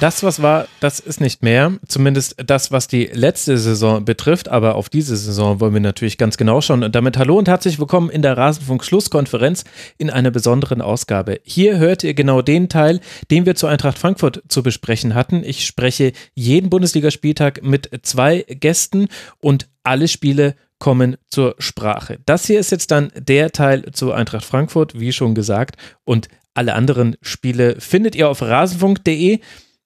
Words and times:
Das, 0.00 0.22
was 0.22 0.40
war, 0.40 0.68
das 0.78 1.00
ist 1.00 1.20
nicht 1.20 1.42
mehr. 1.42 1.72
Zumindest 1.88 2.36
das, 2.46 2.70
was 2.70 2.86
die 2.86 3.06
letzte 3.06 3.58
Saison 3.58 4.04
betrifft. 4.04 4.48
Aber 4.48 4.76
auf 4.76 4.88
diese 4.88 5.16
Saison 5.16 5.58
wollen 5.58 5.74
wir 5.74 5.80
natürlich 5.80 6.18
ganz 6.18 6.36
genau 6.36 6.60
schauen. 6.60 6.84
Und 6.84 6.94
damit 6.94 7.18
hallo 7.18 7.36
und 7.36 7.48
herzlich 7.48 7.80
willkommen 7.80 8.08
in 8.08 8.22
der 8.22 8.36
Rasenfunk-Schlusskonferenz 8.36 9.64
in 9.96 10.08
einer 10.08 10.30
besonderen 10.30 10.82
Ausgabe. 10.82 11.40
Hier 11.42 11.78
hört 11.78 12.04
ihr 12.04 12.14
genau 12.14 12.42
den 12.42 12.68
Teil, 12.68 13.00
den 13.32 13.44
wir 13.44 13.56
zu 13.56 13.66
Eintracht 13.66 13.98
Frankfurt 13.98 14.44
zu 14.46 14.62
besprechen 14.62 15.16
hatten. 15.16 15.42
Ich 15.42 15.66
spreche 15.66 16.12
jeden 16.34 16.70
Bundesligaspieltag 16.70 17.64
mit 17.64 17.90
zwei 18.02 18.42
Gästen 18.48 19.08
und 19.40 19.68
alle 19.82 20.06
Spiele 20.06 20.54
kommen 20.78 21.16
zur 21.28 21.56
Sprache. 21.58 22.20
Das 22.24 22.46
hier 22.46 22.60
ist 22.60 22.70
jetzt 22.70 22.92
dann 22.92 23.10
der 23.16 23.50
Teil 23.50 23.90
zu 23.90 24.12
Eintracht 24.12 24.44
Frankfurt, 24.44 25.00
wie 25.00 25.12
schon 25.12 25.34
gesagt. 25.34 25.76
Und 26.04 26.28
alle 26.54 26.74
anderen 26.74 27.16
Spiele 27.20 27.80
findet 27.80 28.14
ihr 28.14 28.28
auf 28.28 28.42
rasenfunk.de 28.42 29.40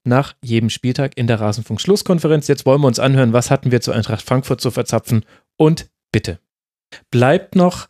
nach 0.04 0.34
jedem 0.42 0.70
Spieltag 0.70 1.16
in 1.16 1.26
der 1.26 1.40
Rasenfunk-Schlusskonferenz. 1.40 2.48
Jetzt 2.48 2.66
wollen 2.66 2.80
wir 2.80 2.86
uns 2.88 2.98
anhören, 2.98 3.32
was 3.32 3.50
hatten 3.50 3.70
wir 3.70 3.80
zu 3.80 3.92
Eintracht 3.92 4.22
Frankfurt 4.22 4.60
zu 4.60 4.70
verzapfen. 4.70 5.24
Und 5.56 5.90
bitte, 6.10 6.38
bleibt 7.10 7.54
noch 7.54 7.88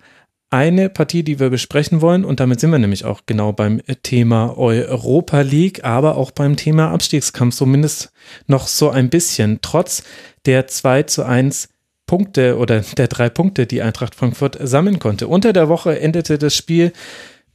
eine 0.50 0.90
Partie, 0.90 1.22
die 1.22 1.40
wir 1.40 1.48
besprechen 1.48 2.02
wollen. 2.02 2.24
Und 2.24 2.38
damit 2.38 2.60
sind 2.60 2.70
wir 2.70 2.78
nämlich 2.78 3.06
auch 3.06 3.22
genau 3.24 3.52
beim 3.52 3.80
Thema 4.02 4.56
Europa 4.58 5.40
League, 5.40 5.82
aber 5.84 6.16
auch 6.16 6.30
beim 6.30 6.56
Thema 6.56 6.90
Abstiegskampf, 6.90 7.54
zumindest 7.54 8.12
noch 8.46 8.66
so 8.66 8.90
ein 8.90 9.08
bisschen. 9.08 9.60
Trotz 9.62 10.04
der 10.44 10.66
2 10.66 11.04
zu 11.04 11.24
1 11.24 11.70
Punkte 12.06 12.58
oder 12.58 12.80
der 12.80 13.08
drei 13.08 13.30
Punkte, 13.30 13.66
die 13.66 13.80
Eintracht 13.80 14.14
Frankfurt 14.14 14.58
sammeln 14.60 14.98
konnte. 14.98 15.28
Unter 15.28 15.54
der 15.54 15.70
Woche 15.70 15.98
endete 15.98 16.36
das 16.36 16.54
Spiel 16.54 16.92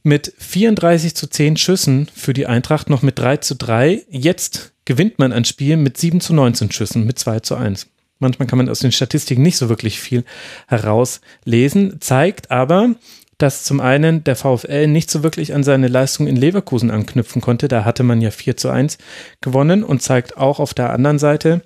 mit 0.02 0.32
34 0.38 1.14
zu 1.14 1.26
10 1.26 1.56
Schüssen 1.56 2.08
für 2.14 2.32
die 2.32 2.46
Eintracht 2.46 2.90
noch 2.90 3.02
mit 3.02 3.18
3 3.18 3.38
zu 3.38 3.54
3. 3.56 4.04
Jetzt 4.08 4.72
gewinnt 4.84 5.18
man 5.18 5.32
ein 5.32 5.44
Spiel 5.44 5.76
mit 5.76 5.98
7 5.98 6.20
zu 6.20 6.34
19 6.34 6.70
Schüssen 6.70 7.04
mit 7.04 7.18
2 7.18 7.40
zu 7.40 7.56
1. 7.56 7.88
Manchmal 8.18 8.48
kann 8.48 8.58
man 8.58 8.68
aus 8.68 8.80
den 8.80 8.92
Statistiken 8.92 9.42
nicht 9.42 9.56
so 9.56 9.68
wirklich 9.68 10.00
viel 10.00 10.24
herauslesen, 10.66 12.00
zeigt 12.00 12.50
aber, 12.50 12.94
dass 13.38 13.62
zum 13.62 13.80
einen 13.80 14.24
der 14.24 14.34
VfL 14.34 14.88
nicht 14.88 15.10
so 15.10 15.22
wirklich 15.22 15.54
an 15.54 15.62
seine 15.62 15.86
Leistung 15.86 16.26
in 16.26 16.34
Leverkusen 16.34 16.90
anknüpfen 16.90 17.40
konnte. 17.40 17.68
Da 17.68 17.84
hatte 17.84 18.02
man 18.02 18.20
ja 18.20 18.32
4 18.32 18.56
zu 18.56 18.68
1 18.68 18.98
gewonnen 19.40 19.84
und 19.84 20.02
zeigt 20.02 20.36
auch 20.36 20.58
auf 20.58 20.74
der 20.74 20.90
anderen 20.90 21.20
Seite 21.20 21.62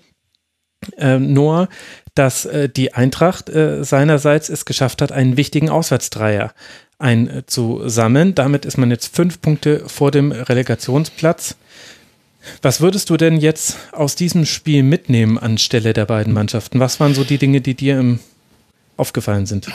äh, 0.99 1.19
nur, 1.19 1.69
dass 2.15 2.45
äh, 2.45 2.69
die 2.69 2.93
Eintracht 2.93 3.49
äh, 3.49 3.85
seinerseits 3.85 4.51
es 4.51 4.67
geschafft 4.67 5.01
hat, 5.01 5.13
einen 5.13 5.39
wichtigen 5.39 5.71
Auswärtsdreier 5.71 6.53
einzusammeln. 7.03 8.35
Damit 8.35 8.65
ist 8.65 8.79
man 8.79 8.91
jetzt 8.91 9.15
fünf 9.15 9.41
Punkte 9.41 9.83
vor 9.89 10.11
dem 10.11 10.33
Relegationsplatz. 10.33 11.57
Was 12.61 12.81
würdest 12.81 13.11
du 13.11 13.17
denn 13.17 13.37
jetzt 13.37 13.77
aus 13.93 14.17
diesem 14.17 14.47
Spiel 14.47 14.83
mitnehmen 14.83 15.39
anstelle 15.39 15.93
der 15.93 16.07
beiden 16.07 16.33
Mannschaften? 16.33 16.81
Was 16.81 16.99
waren 17.01 17.15
so 17.15 17.25
die 17.25 17.39
Dinge, 17.39 17.61
die 17.61 17.75
dir 17.75 18.19
aufgefallen 18.97 19.47
sind? 19.47 19.69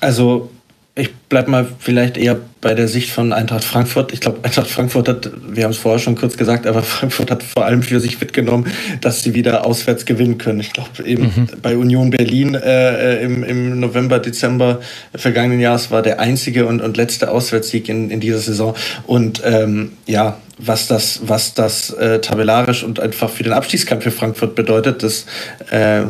Also 0.00 0.50
ich 0.96 1.12
bleibe 1.12 1.50
mal 1.50 1.66
vielleicht 1.80 2.16
eher 2.16 2.38
bei 2.60 2.74
der 2.74 2.86
Sicht 2.86 3.10
von 3.10 3.32
Eintracht 3.32 3.64
Frankfurt. 3.64 4.12
Ich 4.12 4.20
glaube, 4.20 4.38
Eintracht 4.44 4.68
Frankfurt 4.68 5.08
hat, 5.08 5.30
wir 5.48 5.64
haben 5.64 5.72
es 5.72 5.78
vorher 5.78 5.98
schon 5.98 6.14
kurz 6.14 6.36
gesagt, 6.36 6.68
aber 6.68 6.82
Frankfurt 6.84 7.32
hat 7.32 7.42
vor 7.42 7.64
allem 7.64 7.82
für 7.82 7.98
sich 7.98 8.20
mitgenommen, 8.20 8.68
dass 9.00 9.22
sie 9.22 9.34
wieder 9.34 9.66
auswärts 9.66 10.04
gewinnen 10.04 10.38
können. 10.38 10.60
Ich 10.60 10.72
glaube, 10.72 10.90
eben 11.04 11.24
mhm. 11.24 11.48
bei 11.60 11.76
Union 11.76 12.10
Berlin 12.10 12.54
äh, 12.54 13.24
im, 13.24 13.42
im 13.42 13.80
November, 13.80 14.20
Dezember 14.20 14.80
vergangenen 15.16 15.58
Jahres 15.58 15.90
war 15.90 16.00
der 16.00 16.20
einzige 16.20 16.66
und, 16.66 16.80
und 16.80 16.96
letzte 16.96 17.32
Auswärtssieg 17.32 17.88
in, 17.88 18.10
in 18.10 18.20
dieser 18.20 18.38
Saison. 18.38 18.76
Und 19.04 19.42
ähm, 19.44 19.92
ja, 20.06 20.38
was 20.58 20.86
das, 20.86 21.22
was 21.26 21.54
das 21.54 21.90
äh, 21.90 22.20
tabellarisch 22.20 22.84
und 22.84 23.00
einfach 23.00 23.30
für 23.30 23.42
den 23.42 23.52
Abstiegskampf 23.52 24.04
für 24.04 24.12
Frankfurt 24.12 24.54
bedeutet, 24.54 25.02
das, 25.02 25.26
äh, 25.70 26.02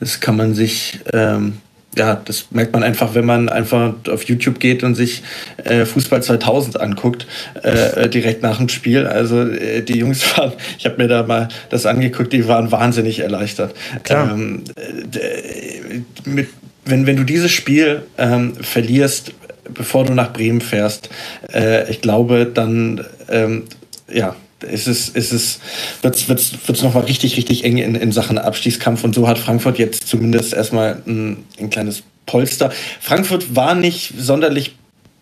das 0.00 0.20
kann 0.20 0.38
man 0.38 0.54
sich. 0.54 1.00
Ähm, 1.12 1.58
ja, 1.96 2.20
das 2.24 2.46
merkt 2.50 2.72
man 2.72 2.82
einfach, 2.82 3.14
wenn 3.14 3.24
man 3.24 3.48
einfach 3.48 3.94
auf 4.08 4.24
YouTube 4.24 4.60
geht 4.60 4.84
und 4.84 4.94
sich 4.94 5.22
äh, 5.64 5.84
Fußball 5.84 6.22
2000 6.22 6.80
anguckt, 6.80 7.26
äh, 7.62 8.08
direkt 8.08 8.42
nach 8.42 8.58
dem 8.58 8.68
Spiel. 8.68 9.06
Also 9.06 9.42
äh, 9.42 9.82
die 9.82 9.98
Jungs 9.98 10.24
waren, 10.36 10.52
ich 10.78 10.86
habe 10.86 11.02
mir 11.02 11.08
da 11.08 11.24
mal 11.24 11.48
das 11.68 11.86
angeguckt, 11.86 12.32
die 12.32 12.46
waren 12.46 12.70
wahnsinnig 12.70 13.20
erleichtert. 13.20 13.74
Klar. 14.04 14.32
Ähm, 14.32 14.64
mit, 16.24 16.48
wenn, 16.84 17.06
wenn 17.06 17.16
du 17.16 17.24
dieses 17.24 17.50
Spiel 17.50 18.02
ähm, 18.18 18.54
verlierst, 18.54 19.32
bevor 19.74 20.04
du 20.04 20.14
nach 20.14 20.32
Bremen 20.32 20.60
fährst, 20.60 21.10
äh, 21.52 21.90
ich 21.90 22.00
glaube, 22.00 22.46
dann 22.46 23.04
ähm, 23.28 23.64
ja, 24.12 24.36
ist 24.62 24.86
es, 24.86 25.08
ist 25.08 25.32
es, 25.32 25.60
wird's, 26.02 26.28
wird's, 26.28 26.52
wird's 26.66 26.82
nochmal 26.82 27.04
richtig, 27.04 27.36
richtig 27.36 27.64
eng 27.64 27.78
in, 27.78 27.94
in 27.94 28.12
Sachen 28.12 28.38
Abstiegskampf. 28.38 29.04
Und 29.04 29.14
so 29.14 29.28
hat 29.28 29.38
Frankfurt 29.38 29.78
jetzt 29.78 30.06
zumindest 30.06 30.52
erstmal 30.52 31.02
ein, 31.06 31.44
ein 31.58 31.70
kleines 31.70 32.02
Polster. 32.26 32.70
Frankfurt 33.00 33.56
war 33.56 33.74
nicht 33.74 34.14
sonderlich 34.18 34.74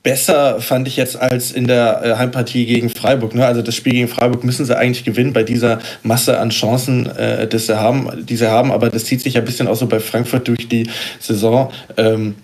besser, 0.03 0.61
fand 0.61 0.89
ich 0.89 0.97
jetzt, 0.97 1.21
als 1.21 1.53
in 1.53 1.67
der 1.67 2.03
äh, 2.03 2.15
Heimpartie 2.17 2.67
gegen 2.67 2.89
Freiburg. 2.89 3.35
Ne? 3.35 3.45
Also 3.45 3.63
das 3.63 3.75
Spiel 3.75 3.93
gegen 3.93 4.09
Freiburg 4.09 4.45
müssen 4.45 4.65
sie 4.65 4.77
eigentlich 4.77 5.05
gewinnen 5.05 5.33
bei 5.33 5.43
dieser 5.43 5.81
Masse 6.03 6.39
an 6.39 6.51
Chancen, 6.51 7.07
äh, 7.07 7.47
die, 7.47 7.59
sie 7.59 7.79
haben, 7.79 8.09
die 8.25 8.37
sie 8.37 8.51
haben. 8.51 8.73
Aber 8.73 8.91
das 8.91 9.05
zieht 9.05 9.21
sich 9.21 9.37
ein 9.37 9.45
bisschen 9.45 9.69
auch 9.69 9.77
so 9.77 9.87
bei 9.87 10.01
Frankfurt 10.01 10.49
durch 10.49 10.69
die 10.69 10.89
Saison. 11.21 11.71
Ähm, 11.97 12.37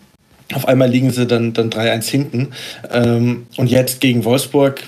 auf 0.53 0.69
einmal 0.69 0.91
liegen 0.91 1.11
sie 1.11 1.27
dann, 1.27 1.53
dann 1.53 1.71
3-1 1.71 2.11
hinten. 2.11 2.49
Ähm, 2.93 3.47
und 3.57 3.71
jetzt 3.71 4.01
gegen 4.01 4.25
Wolfsburg 4.25 4.83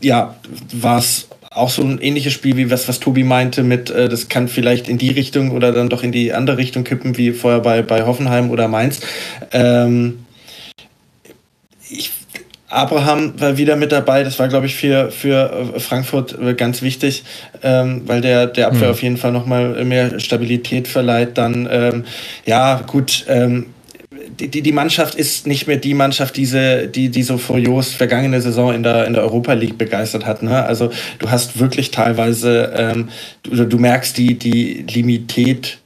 ja, 0.00 0.36
war 0.72 0.98
es 0.98 1.28
auch 1.50 1.70
so 1.70 1.82
ein 1.82 2.00
ähnliches 2.00 2.32
Spiel 2.32 2.56
wie 2.56 2.70
was, 2.70 2.88
was 2.88 3.00
Tobi 3.00 3.24
meinte 3.24 3.62
mit, 3.62 3.90
äh, 3.90 4.08
das 4.08 4.28
kann 4.28 4.48
vielleicht 4.48 4.88
in 4.88 4.98
die 4.98 5.10
Richtung 5.10 5.50
oder 5.50 5.72
dann 5.72 5.88
doch 5.88 6.02
in 6.02 6.12
die 6.12 6.32
andere 6.32 6.58
Richtung 6.58 6.84
kippen, 6.84 7.16
wie 7.16 7.32
vorher 7.32 7.60
bei, 7.60 7.82
bei 7.82 8.04
Hoffenheim 8.04 8.50
oder 8.50 8.68
Mainz. 8.68 9.00
Ähm, 9.52 10.24
ich, 11.90 12.10
Abraham 12.68 13.40
war 13.40 13.56
wieder 13.56 13.76
mit 13.76 13.92
dabei, 13.92 14.24
das 14.24 14.38
war, 14.38 14.48
glaube 14.48 14.66
ich, 14.66 14.76
für, 14.76 15.10
für 15.10 15.72
äh, 15.74 15.80
Frankfurt 15.80 16.38
äh, 16.38 16.54
ganz 16.54 16.82
wichtig, 16.82 17.24
ähm, 17.62 18.02
weil 18.06 18.20
der, 18.20 18.46
der 18.46 18.66
Abwehr 18.66 18.88
mhm. 18.88 18.92
auf 18.92 19.02
jeden 19.02 19.16
Fall 19.16 19.32
nochmal 19.32 19.84
mehr 19.84 20.20
Stabilität 20.20 20.86
verleiht. 20.86 21.38
Dann, 21.38 21.66
ähm, 21.70 22.04
ja, 22.44 22.82
gut, 22.86 23.24
ähm, 23.28 23.66
die, 24.46 24.62
die 24.62 24.72
Mannschaft 24.72 25.14
ist 25.14 25.46
nicht 25.46 25.66
mehr 25.66 25.76
die 25.76 25.94
Mannschaft, 25.94 26.36
diese, 26.36 26.86
die, 26.86 27.08
die 27.08 27.22
so 27.22 27.38
furios 27.38 27.92
vergangene 27.92 28.40
Saison 28.40 28.72
in 28.72 28.82
der, 28.82 29.06
in 29.06 29.12
der 29.12 29.22
Europa 29.22 29.52
League 29.52 29.78
begeistert 29.78 30.26
hat. 30.26 30.42
Ne? 30.42 30.64
Also 30.64 30.90
du 31.18 31.30
hast 31.30 31.58
wirklich 31.58 31.90
teilweise, 31.90 32.72
ähm, 32.76 33.08
du, 33.42 33.64
du 33.64 33.78
merkst 33.78 34.16
die, 34.16 34.38
die 34.38 34.84
Limität 34.88 35.78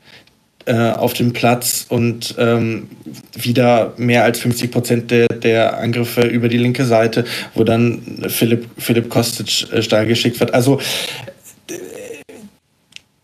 äh, 0.67 0.91
auf 0.91 1.13
dem 1.15 1.33
Platz 1.33 1.87
und 1.89 2.37
ähm, 2.39 2.89
wieder 3.35 3.95
mehr 3.97 4.25
als 4.25 4.39
50 4.39 4.71
Prozent 4.71 5.11
der, 5.11 5.27
der 5.27 5.79
Angriffe 5.79 6.23
über 6.23 6.49
die 6.49 6.59
linke 6.59 6.85
Seite, 6.85 7.25
wo 7.55 7.65
dann 7.65 8.01
Philipp, 8.29 8.67
Philipp 8.79 9.09
Kostic 9.09 9.73
äh, 9.73 9.83
steil 9.83 10.07
geschickt 10.07 10.39
wird. 10.39 10.55
Also 10.55 10.81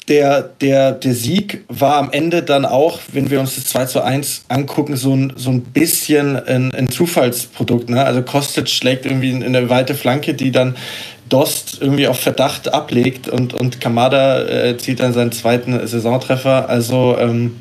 der, 0.08 0.42
der, 0.42 0.92
der 0.92 1.14
Sieg 1.14 1.64
war 1.68 1.96
am 1.96 2.10
Ende 2.10 2.42
dann 2.42 2.64
auch, 2.64 3.00
wenn 3.12 3.30
wir 3.30 3.40
uns 3.40 3.54
das 3.56 3.66
2 3.66 3.84
zu 3.86 4.02
1 4.02 4.44
angucken, 4.48 4.96
so 4.96 5.14
ein, 5.14 5.32
so 5.36 5.50
ein 5.50 5.62
bisschen 5.62 6.36
ein, 6.36 6.74
ein 6.74 6.90
Zufallsprodukt. 6.90 7.90
Ne? 7.90 8.02
Also 8.04 8.22
Kostic 8.22 8.68
schlägt 8.68 9.04
irgendwie 9.04 9.30
in 9.30 9.44
eine 9.44 9.68
weite 9.68 9.94
Flanke, 9.94 10.34
die 10.34 10.50
dann 10.50 10.76
Dost 11.28 11.78
irgendwie 11.80 12.08
auf 12.08 12.18
Verdacht 12.18 12.72
ablegt 12.72 13.28
und, 13.28 13.52
und 13.52 13.80
Kamada 13.80 14.46
äh, 14.46 14.78
zieht 14.78 15.00
dann 15.00 15.12
seinen 15.12 15.32
zweiten 15.32 15.86
Saisontreffer. 15.86 16.68
Also 16.70 17.16
ähm, 17.18 17.60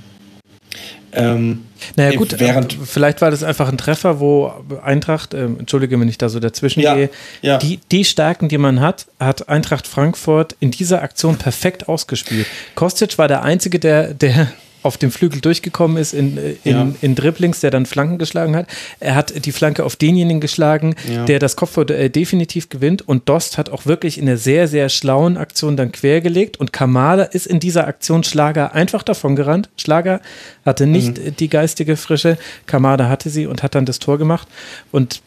ähm, 1.12 1.66
naja 1.96 2.18
gut, 2.18 2.40
während 2.40 2.74
vielleicht 2.74 3.22
war 3.22 3.32
das 3.32 3.44
einfach 3.44 3.70
ein 3.70 3.78
Treffer, 3.78 4.20
wo 4.20 4.52
Eintracht, 4.84 5.34
äh, 5.34 5.46
entschuldige, 5.46 6.00
wenn 6.00 6.08
ich 6.08 6.18
da 6.18 6.30
so 6.30 6.40
dazwischen 6.40 6.82
ja, 6.82 6.96
gehe, 6.96 7.10
ja. 7.42 7.58
Die, 7.58 7.80
die 7.92 8.06
Stärken, 8.06 8.50
die 8.50 8.58
man 8.58 8.80
hat, 8.80 9.08
hat 9.20 9.50
Eintracht 9.50 9.88
Frankfurt 9.88 10.56
in 10.60 10.72
dieser 10.72 11.02
Aktion 11.02 11.38
perfekt 11.38 11.88
ausgespielt. 11.88 12.48
Kostic 12.76 13.18
war 13.18 13.28
der 13.28 13.44
Einzige, 13.44 13.80
der, 13.80 14.14
der 14.14 14.48
auf 14.88 14.98
dem 14.98 15.12
Flügel 15.12 15.42
durchgekommen 15.42 15.98
ist 15.98 16.14
in, 16.14 16.38
in, 16.64 16.72
ja. 16.72 16.88
in 17.02 17.16
Dribblings, 17.16 17.60
der 17.60 17.72
dann 17.72 17.86
Flanken 17.86 18.18
geschlagen 18.18 18.56
hat. 18.56 18.68
Er 19.00 19.16
hat 19.16 19.46
die 19.46 19.52
Flanke 19.52 19.84
auf 19.84 19.96
denjenigen 19.96 20.42
geschlagen, 20.42 20.96
ja. 21.12 21.26
der 21.26 21.40
das 21.40 21.56
Kopfballduell 21.56 22.10
definitiv 22.10 22.70
gewinnt. 22.70 23.08
Und 23.08 23.30
Dost 23.30 23.58
hat 23.58 23.70
auch 23.70 23.86
wirklich 23.86 24.18
in 24.18 24.28
einer 24.28 24.38
sehr, 24.38 24.68
sehr 24.68 24.90
schlauen 24.90 25.38
Aktion 25.38 25.78
dann 25.78 25.92
quergelegt. 25.92 26.58
Und 26.58 26.74
Kamada 26.74 27.24
ist 27.24 27.46
in 27.46 27.60
dieser 27.60 27.86
Aktion 27.88 28.24
Schlager 28.24 28.74
einfach 28.74 29.04
davon 29.04 29.36
gerannt. 29.36 29.70
Schlager 29.78 30.22
hatte 30.66 30.88
nicht 30.88 31.18
mhm. 31.18 31.36
die 31.36 31.50
geistige 31.50 31.98
Frische. 31.98 32.38
Kamada 32.66 33.10
hatte 33.10 33.30
sie 33.30 33.46
und 33.46 33.62
hat 33.62 33.76
dann 33.76 33.86
das 33.86 34.00
Tor 34.00 34.18
gemacht. 34.18 34.48
Und 34.92 35.22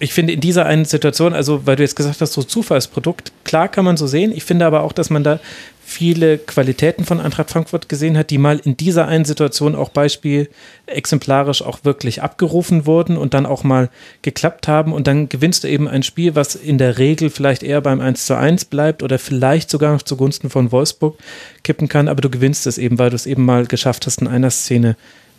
ich 0.00 0.12
finde 0.12 0.32
in 0.32 0.40
dieser 0.40 0.66
einen 0.66 0.84
Situation, 0.84 1.32
also 1.32 1.66
weil 1.66 1.76
du 1.76 1.82
jetzt 1.82 1.96
gesagt 1.96 2.20
hast, 2.20 2.32
so 2.32 2.42
Zufallsprodukt, 2.42 3.32
klar 3.44 3.68
kann 3.68 3.84
man 3.84 3.96
so 3.96 4.06
sehen. 4.06 4.32
Ich 4.32 4.44
finde 4.44 4.66
aber 4.66 4.82
auch, 4.82 4.92
dass 4.92 5.10
man 5.10 5.24
da 5.24 5.40
viele 5.88 6.36
Qualitäten 6.36 7.04
von 7.04 7.18
Eintracht 7.18 7.50
Frankfurt 7.50 7.88
gesehen 7.88 8.18
hat, 8.18 8.30
die 8.30 8.36
mal 8.36 8.60
in 8.62 8.76
dieser 8.76 9.08
einen 9.08 9.24
Situation 9.24 9.74
auch 9.74 9.88
Beispiel 9.88 10.50
exemplarisch 10.86 11.62
auch 11.62 11.78
wirklich 11.82 12.22
abgerufen 12.22 12.84
wurden 12.84 13.16
und 13.16 13.32
dann 13.32 13.46
auch 13.46 13.64
mal 13.64 13.88
geklappt 14.20 14.68
haben. 14.68 14.92
Und 14.92 15.06
dann 15.06 15.28
gewinnst 15.30 15.64
du 15.64 15.68
eben 15.68 15.88
ein 15.88 16.02
Spiel, 16.02 16.34
was 16.34 16.54
in 16.54 16.76
der 16.76 16.98
Regel 16.98 17.30
vielleicht 17.30 17.62
eher 17.62 17.80
beim 17.80 18.00
1 18.00 18.26
zu 18.26 18.36
1 18.36 18.66
bleibt 18.66 19.02
oder 19.02 19.18
vielleicht 19.18 19.70
sogar 19.70 19.94
noch 19.94 20.02
zugunsten 20.02 20.50
von 20.50 20.70
Wolfsburg 20.72 21.16
kippen 21.64 21.88
kann, 21.88 22.08
aber 22.08 22.20
du 22.20 22.28
gewinnst 22.28 22.66
es 22.66 22.78
eben, 22.78 22.98
weil 22.98 23.10
du 23.10 23.16
es 23.16 23.26
eben 23.26 23.44
mal 23.44 23.66
geschafft 23.66 24.06
hast, 24.06 24.20
in 24.20 24.28
einer 24.28 24.50
Szene 24.50 24.96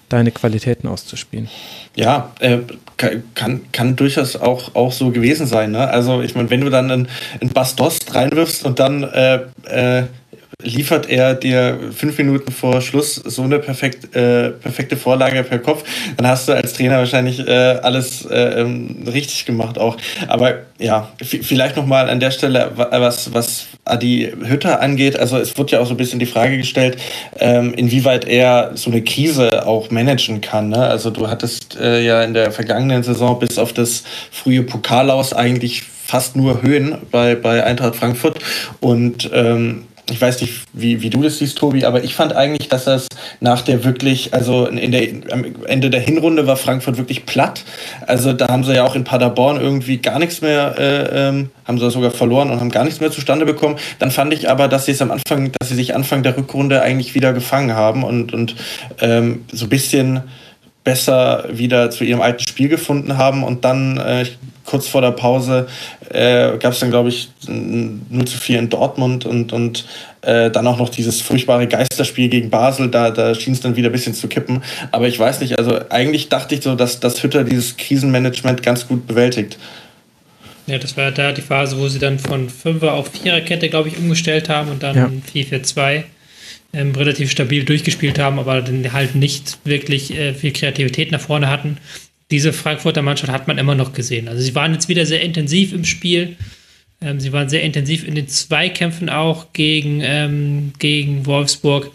deine 0.09 0.31
Qualitäten 0.31 0.87
auszuspielen. 0.87 1.47
Ja, 1.95 2.33
äh, 2.39 2.59
kann, 3.35 3.61
kann 3.71 3.95
durchaus 3.95 4.35
auch, 4.35 4.75
auch 4.75 4.91
so 4.91 5.11
gewesen 5.11 5.47
sein. 5.47 5.71
Ne? 5.71 5.87
Also 5.87 6.21
ich 6.21 6.35
meine, 6.35 6.49
wenn 6.49 6.61
du 6.61 6.69
dann 6.69 6.91
einen, 6.91 7.07
Bastost 7.53 8.13
reinwirfst 8.13 8.65
und 8.65 8.79
dann 8.79 9.03
äh, 9.03 9.39
äh, 9.65 10.03
liefert 10.61 11.09
er 11.09 11.35
dir 11.35 11.79
fünf 11.95 12.17
Minuten 12.17 12.51
vor 12.51 12.81
Schluss 12.81 13.15
so 13.15 13.43
eine 13.43 13.59
perfekt, 13.59 14.13
äh, 14.13 14.49
perfekte 14.49 14.97
Vorlage 14.97 15.43
per 15.43 15.59
Kopf, 15.59 15.83
dann 16.17 16.27
hast 16.27 16.49
du 16.49 16.53
als 16.53 16.73
Trainer 16.73 16.97
wahrscheinlich 16.97 17.47
äh, 17.47 17.51
alles 17.81 18.25
äh, 18.25 18.61
ähm, 18.61 19.03
richtig 19.07 19.45
gemacht 19.45 19.77
auch. 19.77 19.95
Aber 20.27 20.59
ja, 20.77 21.11
vielleicht 21.21 21.77
nochmal 21.77 22.09
an 22.09 22.19
der 22.19 22.31
Stelle, 22.31 22.71
was, 22.75 23.33
was 23.33 23.67
Adi 23.85 24.33
Hütter 24.43 24.81
angeht, 24.81 25.17
also 25.17 25.37
es 25.37 25.57
wird 25.57 25.71
ja 25.71 25.79
auch 25.79 25.85
so 25.85 25.93
ein 25.93 25.97
bisschen 25.97 26.19
die 26.19 26.25
Frage 26.25 26.57
gestellt, 26.57 26.97
ähm, 27.39 27.73
inwieweit 27.73 28.27
er 28.27 28.71
so 28.75 28.91
eine 28.91 29.01
Krise 29.01 29.65
auch 29.65 29.91
managen 29.91 30.41
kann. 30.41 30.69
Ne? 30.69 30.85
Also 30.85 31.09
du 31.09 31.29
hattest 31.29 31.77
äh, 31.79 32.03
ja 32.03 32.21
in 32.23 32.33
der 32.33 32.51
vergangenen 32.51 33.03
Saison 33.03 33.39
bis 33.39 33.57
auf 33.57 33.71
das 33.71 34.03
frühe 34.31 34.63
Pokalaus 34.63 35.31
eigentlich 35.31 35.83
fast 36.09 36.35
nur 36.35 36.63
Höhen 36.63 36.97
bei, 37.11 37.35
bei 37.35 37.63
Eintracht 37.63 37.95
Frankfurt 37.95 38.39
und 38.79 39.29
ähm, 39.31 39.83
ich 40.11 40.21
weiß 40.21 40.41
nicht, 40.41 40.63
wie, 40.73 41.01
wie 41.01 41.09
du 41.09 41.21
das 41.21 41.37
siehst, 41.37 41.57
Tobi, 41.57 41.85
aber 41.85 42.03
ich 42.03 42.15
fand 42.15 42.33
eigentlich, 42.33 42.69
dass 42.69 42.85
das 42.85 43.07
nach 43.39 43.61
der 43.61 43.83
wirklich, 43.83 44.33
also 44.33 44.67
in 44.67 44.91
der, 44.91 45.07
am 45.31 45.45
Ende 45.65 45.89
der 45.89 46.01
Hinrunde 46.01 46.47
war 46.47 46.57
Frankfurt 46.57 46.97
wirklich 46.97 47.25
platt. 47.25 47.63
Also 48.05 48.33
da 48.33 48.47
haben 48.47 48.63
sie 48.63 48.75
ja 48.75 48.83
auch 48.83 48.95
in 48.95 49.03
Paderborn 49.03 49.59
irgendwie 49.59 49.97
gar 49.97 50.19
nichts 50.19 50.41
mehr, 50.41 50.75
äh, 50.77 51.27
ähm, 51.29 51.49
haben 51.65 51.79
sie 51.79 51.89
sogar 51.91 52.11
verloren 52.11 52.49
und 52.49 52.59
haben 52.59 52.71
gar 52.71 52.83
nichts 52.83 52.99
mehr 52.99 53.11
zustande 53.11 53.45
bekommen. 53.45 53.77
Dann 53.99 54.11
fand 54.11 54.33
ich 54.33 54.49
aber, 54.49 54.67
dass 54.67 54.85
sie 54.85 54.91
es 54.91 55.01
am 55.01 55.11
Anfang, 55.11 55.51
dass 55.59 55.69
sie 55.69 55.75
sich 55.75 55.95
Anfang 55.95 56.23
der 56.23 56.37
Rückrunde 56.37 56.81
eigentlich 56.81 57.15
wieder 57.15 57.33
gefangen 57.33 57.75
haben 57.75 58.03
und, 58.03 58.33
und 58.33 58.55
ähm, 59.01 59.45
so 59.51 59.65
ein 59.65 59.69
bisschen 59.69 60.23
besser 60.83 61.45
wieder 61.51 61.91
zu 61.91 62.03
ihrem 62.03 62.21
alten 62.21 62.41
Spiel 62.47 62.69
gefunden 62.69 63.17
haben 63.17 63.43
und 63.43 63.65
dann 63.65 63.97
äh, 63.97 64.25
kurz 64.69 64.87
vor 64.87 65.01
der 65.01 65.11
Pause 65.11 65.67
äh, 66.09 66.55
gab 66.59 66.73
es 66.73 66.79
dann, 66.79 66.91
glaube 66.91 67.09
ich, 67.09 67.29
0 67.47 68.25
zu 68.25 68.37
4 68.37 68.59
in 68.59 68.69
Dortmund 68.69 69.25
und, 69.25 69.51
und 69.51 69.85
äh, 70.21 70.51
dann 70.51 70.67
auch 70.67 70.77
noch 70.77 70.89
dieses 70.89 71.21
furchtbare 71.21 71.67
Geisterspiel 71.67 72.29
gegen 72.29 72.51
Basel, 72.51 72.89
da, 72.89 73.09
da 73.09 73.33
schien 73.33 73.53
es 73.53 73.61
dann 73.61 73.75
wieder 73.75 73.89
ein 73.89 73.91
bisschen 73.91 74.13
zu 74.13 74.27
kippen. 74.27 74.61
Aber 74.91 75.07
ich 75.07 75.17
weiß 75.17 75.39
nicht, 75.41 75.57
also 75.57 75.79
eigentlich 75.89 76.29
dachte 76.29 76.53
ich 76.53 76.61
so, 76.61 76.75
dass, 76.75 76.99
dass 76.99 77.23
Hütter 77.23 77.43
dieses 77.43 77.77
Krisenmanagement 77.77 78.61
ganz 78.61 78.87
gut 78.87 79.07
bewältigt. 79.07 79.57
Ja, 80.67 80.77
das 80.77 80.95
war 80.95 81.11
da 81.11 81.31
die 81.31 81.41
Phase, 81.41 81.79
wo 81.79 81.87
sie 81.87 81.97
dann 81.97 82.19
von 82.19 82.47
5er 82.47 82.89
auf 82.89 83.09
4er 83.11 83.41
Kette, 83.41 83.69
glaube 83.69 83.89
ich, 83.89 83.97
umgestellt 83.97 84.49
haben 84.49 84.69
und 84.69 84.83
dann 84.83 84.95
ja. 84.95 85.09
4-4-2 85.33 86.03
ähm, 86.73 86.93
relativ 86.93 87.31
stabil 87.31 87.63
durchgespielt 87.63 88.19
haben, 88.19 88.37
aber 88.37 88.61
dann 88.61 88.93
halt 88.93 89.15
nicht 89.15 89.57
wirklich 89.63 90.15
äh, 90.15 90.35
viel 90.35 90.53
Kreativität 90.53 91.11
nach 91.11 91.21
vorne 91.21 91.49
hatten 91.49 91.77
diese 92.31 92.53
Frankfurter 92.53 93.01
Mannschaft 93.01 93.31
hat 93.31 93.47
man 93.47 93.57
immer 93.57 93.75
noch 93.75 93.93
gesehen. 93.93 94.27
Also 94.27 94.41
sie 94.41 94.55
waren 94.55 94.73
jetzt 94.73 94.89
wieder 94.89 95.05
sehr 95.05 95.21
intensiv 95.21 95.73
im 95.73 95.85
Spiel. 95.85 96.35
Ähm, 97.01 97.19
sie 97.19 97.31
waren 97.31 97.49
sehr 97.49 97.63
intensiv 97.63 98.07
in 98.07 98.15
den 98.15 98.27
Zweikämpfen 98.27 99.09
auch 99.09 99.53
gegen, 99.53 100.01
ähm, 100.03 100.73
gegen 100.79 101.25
Wolfsburg. 101.25 101.91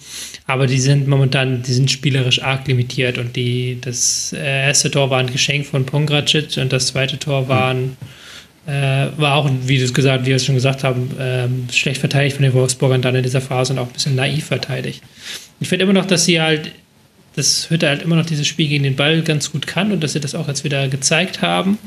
Aber 0.47 0.67
die 0.67 0.81
sind 0.81 1.07
momentan, 1.07 1.63
die 1.63 1.73
sind 1.73 1.91
spielerisch 1.91 2.43
arg 2.43 2.67
limitiert. 2.67 3.19
Und 3.19 3.37
die, 3.37 3.79
das 3.81 4.33
äh, 4.33 4.67
erste 4.67 4.91
Tor 4.91 5.11
war 5.11 5.21
ein 5.21 5.31
Geschenk 5.31 5.67
von 5.67 5.87
Pongracic 5.87 6.57
und 6.57 6.73
das 6.73 6.89
zweite 6.89 7.19
Tor 7.19 7.49
war, 7.49 7.71
ein, 7.71 7.97
äh, 8.67 9.09
war 9.17 9.37
auch, 9.37 9.49
wie 9.67 9.79
du 9.79 9.85
es 9.85 9.95
gesagt, 9.95 10.25
wie 10.25 10.29
wir 10.29 10.37
es 10.37 10.45
schon 10.45 10.57
gesagt 10.57 10.83
haben, 10.83 11.17
äh, 11.19 11.73
schlecht 11.73 12.01
verteidigt 12.01 12.37
von 12.37 12.43
den 12.43 12.55
Wolfsburgern 12.55 13.03
dann 13.03 13.15
in 13.15 13.23
dieser 13.23 13.41
Phase 13.41 13.73
und 13.73 13.79
auch 13.79 13.87
ein 13.87 13.93
bisschen 13.93 14.17
naiv 14.17 14.47
verteidigt. 14.47 15.03
Ich 15.61 15.69
finde 15.69 15.85
immer 15.85 15.93
noch, 15.93 16.07
dass 16.07 16.25
sie 16.25 16.41
halt 16.41 16.73
dass 17.37 17.69
Hütte 17.71 17.89
halt 17.89 18.03
immer 18.03 18.17
noch 18.17 18.27
dieses 18.27 18.47
Spiel 18.47 18.69
gegen 18.69 18.85
den 18.85 18.97
Ball 18.97 19.23
ganz 19.23 19.51
gut 19.51 19.67
kann 19.67 19.93
und 19.93 20.03
dass 20.03 20.13
sie 20.13 20.21
das 20.21 20.35
auch 20.35 20.49
jetzt 20.49 20.65
wieder 20.65 20.89
gezeigt 20.89 21.43
haben, 21.43 21.79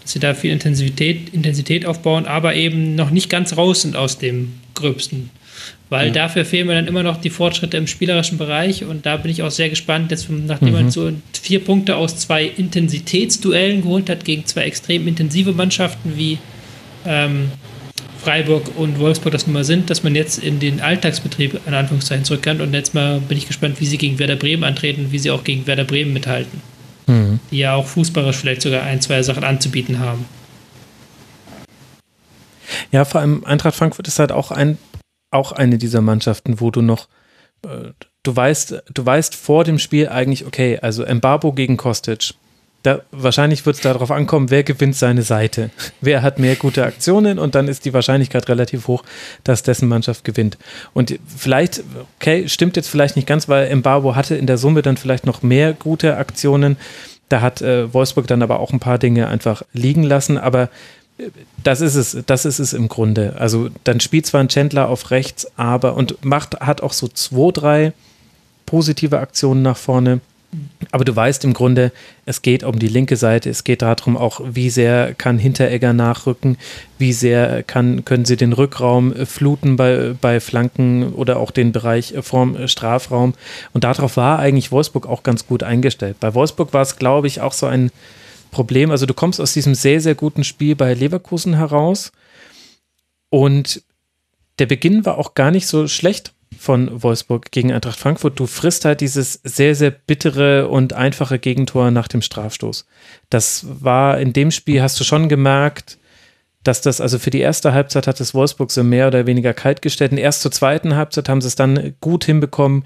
dass 0.00 0.12
sie 0.12 0.20
da 0.20 0.34
viel 0.34 0.52
Intensität, 0.52 1.30
Intensität 1.34 1.86
aufbauen, 1.86 2.26
aber 2.26 2.54
eben 2.54 2.94
noch 2.94 3.10
nicht 3.10 3.28
ganz 3.28 3.56
raus 3.56 3.82
sind 3.82 3.96
aus 3.96 4.18
dem 4.18 4.52
Gröbsten. 4.74 5.30
Weil 5.90 6.06
ja. 6.08 6.12
dafür 6.12 6.44
fehlen 6.44 6.66
mir 6.66 6.74
dann 6.74 6.86
immer 6.86 7.02
noch 7.02 7.20
die 7.20 7.30
Fortschritte 7.30 7.76
im 7.76 7.86
spielerischen 7.86 8.38
Bereich 8.38 8.84
und 8.84 9.04
da 9.04 9.16
bin 9.16 9.30
ich 9.30 9.42
auch 9.42 9.50
sehr 9.50 9.68
gespannt, 9.68 10.10
jetzt, 10.10 10.28
nachdem 10.30 10.68
mhm. 10.68 10.74
man 10.74 10.90
so 10.90 11.12
vier 11.38 11.62
Punkte 11.62 11.96
aus 11.96 12.16
zwei 12.16 12.44
Intensitätsduellen 12.44 13.82
geholt 13.82 14.08
hat 14.08 14.24
gegen 14.24 14.46
zwei 14.46 14.62
extrem 14.62 15.06
intensive 15.06 15.52
Mannschaften 15.52 16.16
wie 16.16 16.38
ähm, 17.04 17.50
Freiburg 18.22 18.76
und 18.76 18.98
Wolfsburg 18.98 19.32
das 19.32 19.46
nun 19.46 19.54
mal 19.54 19.64
sind, 19.64 19.90
dass 19.90 20.02
man 20.02 20.14
jetzt 20.14 20.38
in 20.38 20.60
den 20.60 20.80
Alltagsbetrieb 20.80 21.60
in 21.66 21.74
Anführungszeichen 21.74 22.24
zurück 22.24 22.42
kann. 22.42 22.60
Und 22.60 22.72
jetzt 22.72 22.94
mal 22.94 23.20
bin 23.20 23.36
ich 23.36 23.46
gespannt, 23.46 23.80
wie 23.80 23.86
sie 23.86 23.98
gegen 23.98 24.18
Werder 24.18 24.36
Bremen 24.36 24.62
antreten, 24.64 25.08
wie 25.10 25.18
sie 25.18 25.30
auch 25.30 25.42
gegen 25.42 25.66
Werder 25.66 25.84
Bremen 25.84 26.12
mithalten. 26.12 26.60
Mhm. 27.06 27.40
Die 27.50 27.58
ja 27.58 27.74
auch 27.74 27.86
fußballerisch 27.86 28.36
vielleicht 28.36 28.62
sogar 28.62 28.84
ein, 28.84 29.00
zwei 29.00 29.22
Sachen 29.22 29.42
anzubieten 29.42 29.98
haben. 29.98 30.24
Ja, 32.92 33.04
vor 33.04 33.20
allem 33.20 33.44
Eintracht 33.44 33.74
Frankfurt 33.74 34.06
ist 34.06 34.18
halt 34.18 34.32
auch 34.32 34.50
ein, 34.50 34.78
auch 35.30 35.52
eine 35.52 35.78
dieser 35.78 36.00
Mannschaften, 36.00 36.60
wo 36.60 36.70
du 36.70 36.80
noch, 36.80 37.08
äh, 37.64 37.90
du 38.22 38.36
weißt, 38.36 38.84
du 38.92 39.06
weißt 39.06 39.34
vor 39.34 39.64
dem 39.64 39.78
Spiel 39.78 40.08
eigentlich, 40.08 40.46
okay, 40.46 40.78
also 40.80 41.02
Embarbo 41.02 41.52
gegen 41.52 41.76
Kostic, 41.76 42.34
da, 42.82 43.02
wahrscheinlich 43.12 43.64
wird 43.64 43.76
es 43.76 43.82
darauf 43.82 44.10
ankommen, 44.10 44.50
wer 44.50 44.64
gewinnt 44.64 44.96
seine 44.96 45.22
Seite. 45.22 45.70
Wer 46.00 46.22
hat 46.22 46.38
mehr 46.38 46.56
gute 46.56 46.84
Aktionen 46.84 47.38
und 47.38 47.54
dann 47.54 47.68
ist 47.68 47.84
die 47.84 47.94
Wahrscheinlichkeit 47.94 48.48
relativ 48.48 48.88
hoch, 48.88 49.04
dass 49.44 49.62
dessen 49.62 49.88
Mannschaft 49.88 50.24
gewinnt. 50.24 50.58
Und 50.92 51.18
vielleicht, 51.26 51.82
okay, 52.18 52.48
stimmt 52.48 52.76
jetzt 52.76 52.88
vielleicht 52.88 53.14
nicht 53.16 53.28
ganz, 53.28 53.48
weil 53.48 53.68
Embarbo 53.68 54.16
hatte 54.16 54.34
in 54.34 54.46
der 54.46 54.58
Summe 54.58 54.82
dann 54.82 54.96
vielleicht 54.96 55.26
noch 55.26 55.42
mehr 55.42 55.74
gute 55.74 56.16
Aktionen. 56.16 56.76
Da 57.28 57.40
hat 57.40 57.62
äh, 57.62 57.92
Wolfsburg 57.94 58.26
dann 58.26 58.42
aber 58.42 58.58
auch 58.58 58.72
ein 58.72 58.80
paar 58.80 58.98
Dinge 58.98 59.28
einfach 59.28 59.62
liegen 59.72 60.02
lassen, 60.02 60.36
aber 60.36 60.68
äh, 61.18 61.28
das 61.62 61.80
ist 61.80 61.94
es, 61.94 62.18
das 62.26 62.44
ist 62.44 62.58
es 62.58 62.72
im 62.72 62.88
Grunde. 62.88 63.36
Also 63.38 63.68
dann 63.84 64.00
spielt 64.00 64.26
zwar 64.26 64.40
ein 64.40 64.48
Chandler 64.48 64.88
auf 64.88 65.12
rechts, 65.12 65.46
aber 65.56 65.94
und 65.94 66.24
macht, 66.24 66.60
hat 66.60 66.80
auch 66.80 66.92
so 66.92 67.06
zwei, 67.06 67.52
drei 67.52 67.92
positive 68.66 69.20
Aktionen 69.20 69.62
nach 69.62 69.76
vorne 69.76 70.20
aber 70.90 71.04
du 71.04 71.16
weißt 71.16 71.44
im 71.44 71.54
Grunde, 71.54 71.92
es 72.26 72.42
geht 72.42 72.62
um 72.62 72.78
die 72.78 72.88
linke 72.88 73.16
Seite, 73.16 73.48
es 73.48 73.64
geht 73.64 73.80
darum 73.80 74.18
auch, 74.18 74.42
wie 74.44 74.68
sehr 74.68 75.14
kann 75.14 75.38
Hinteregger 75.38 75.94
nachrücken, 75.94 76.58
wie 76.98 77.14
sehr 77.14 77.62
kann, 77.62 78.04
können 78.04 78.26
sie 78.26 78.36
den 78.36 78.52
Rückraum 78.52 79.14
fluten 79.24 79.76
bei, 79.76 80.14
bei 80.20 80.40
Flanken 80.40 81.14
oder 81.14 81.38
auch 81.38 81.50
den 81.50 81.72
Bereich 81.72 82.14
vorm 82.20 82.68
Strafraum. 82.68 83.32
Und 83.72 83.84
darauf 83.84 84.18
war 84.18 84.38
eigentlich 84.38 84.70
Wolfsburg 84.70 85.06
auch 85.06 85.22
ganz 85.22 85.46
gut 85.46 85.62
eingestellt. 85.62 86.18
Bei 86.20 86.34
Wolfsburg 86.34 86.74
war 86.74 86.82
es, 86.82 86.96
glaube 86.96 87.26
ich, 87.26 87.40
auch 87.40 87.54
so 87.54 87.66
ein 87.66 87.90
Problem. 88.50 88.90
Also 88.90 89.06
du 89.06 89.14
kommst 89.14 89.40
aus 89.40 89.54
diesem 89.54 89.74
sehr, 89.74 90.02
sehr 90.02 90.14
guten 90.14 90.44
Spiel 90.44 90.76
bei 90.76 90.92
Leverkusen 90.92 91.54
heraus 91.54 92.12
und 93.30 93.82
der 94.58 94.66
Beginn 94.66 95.06
war 95.06 95.16
auch 95.16 95.32
gar 95.32 95.50
nicht 95.50 95.66
so 95.66 95.88
schlecht 95.88 96.34
von 96.58 97.02
Wolfsburg 97.02 97.50
gegen 97.50 97.72
Eintracht 97.72 97.98
Frankfurt. 97.98 98.38
Du 98.38 98.46
frisst 98.46 98.84
halt 98.84 99.00
dieses 99.00 99.40
sehr, 99.44 99.74
sehr 99.74 99.90
bittere 99.90 100.68
und 100.68 100.92
einfache 100.92 101.38
Gegentor 101.38 101.90
nach 101.90 102.08
dem 102.08 102.22
Strafstoß. 102.22 102.86
Das 103.30 103.66
war 103.68 104.18
in 104.18 104.32
dem 104.32 104.50
Spiel, 104.50 104.82
hast 104.82 104.98
du 105.00 105.04
schon 105.04 105.28
gemerkt, 105.28 105.98
dass 106.62 106.80
das, 106.80 107.00
also 107.00 107.18
für 107.18 107.30
die 107.30 107.40
erste 107.40 107.72
Halbzeit 107.72 108.06
hat 108.06 108.20
es 108.20 108.34
Wolfsburg 108.34 108.70
so 108.70 108.84
mehr 108.84 109.08
oder 109.08 109.26
weniger 109.26 109.52
kalt 109.52 109.82
gestellt. 109.82 110.12
Und 110.12 110.18
erst 110.18 110.42
zur 110.42 110.52
zweiten 110.52 110.94
Halbzeit 110.94 111.28
haben 111.28 111.40
sie 111.40 111.48
es 111.48 111.56
dann 111.56 111.94
gut 112.00 112.24
hinbekommen, 112.24 112.84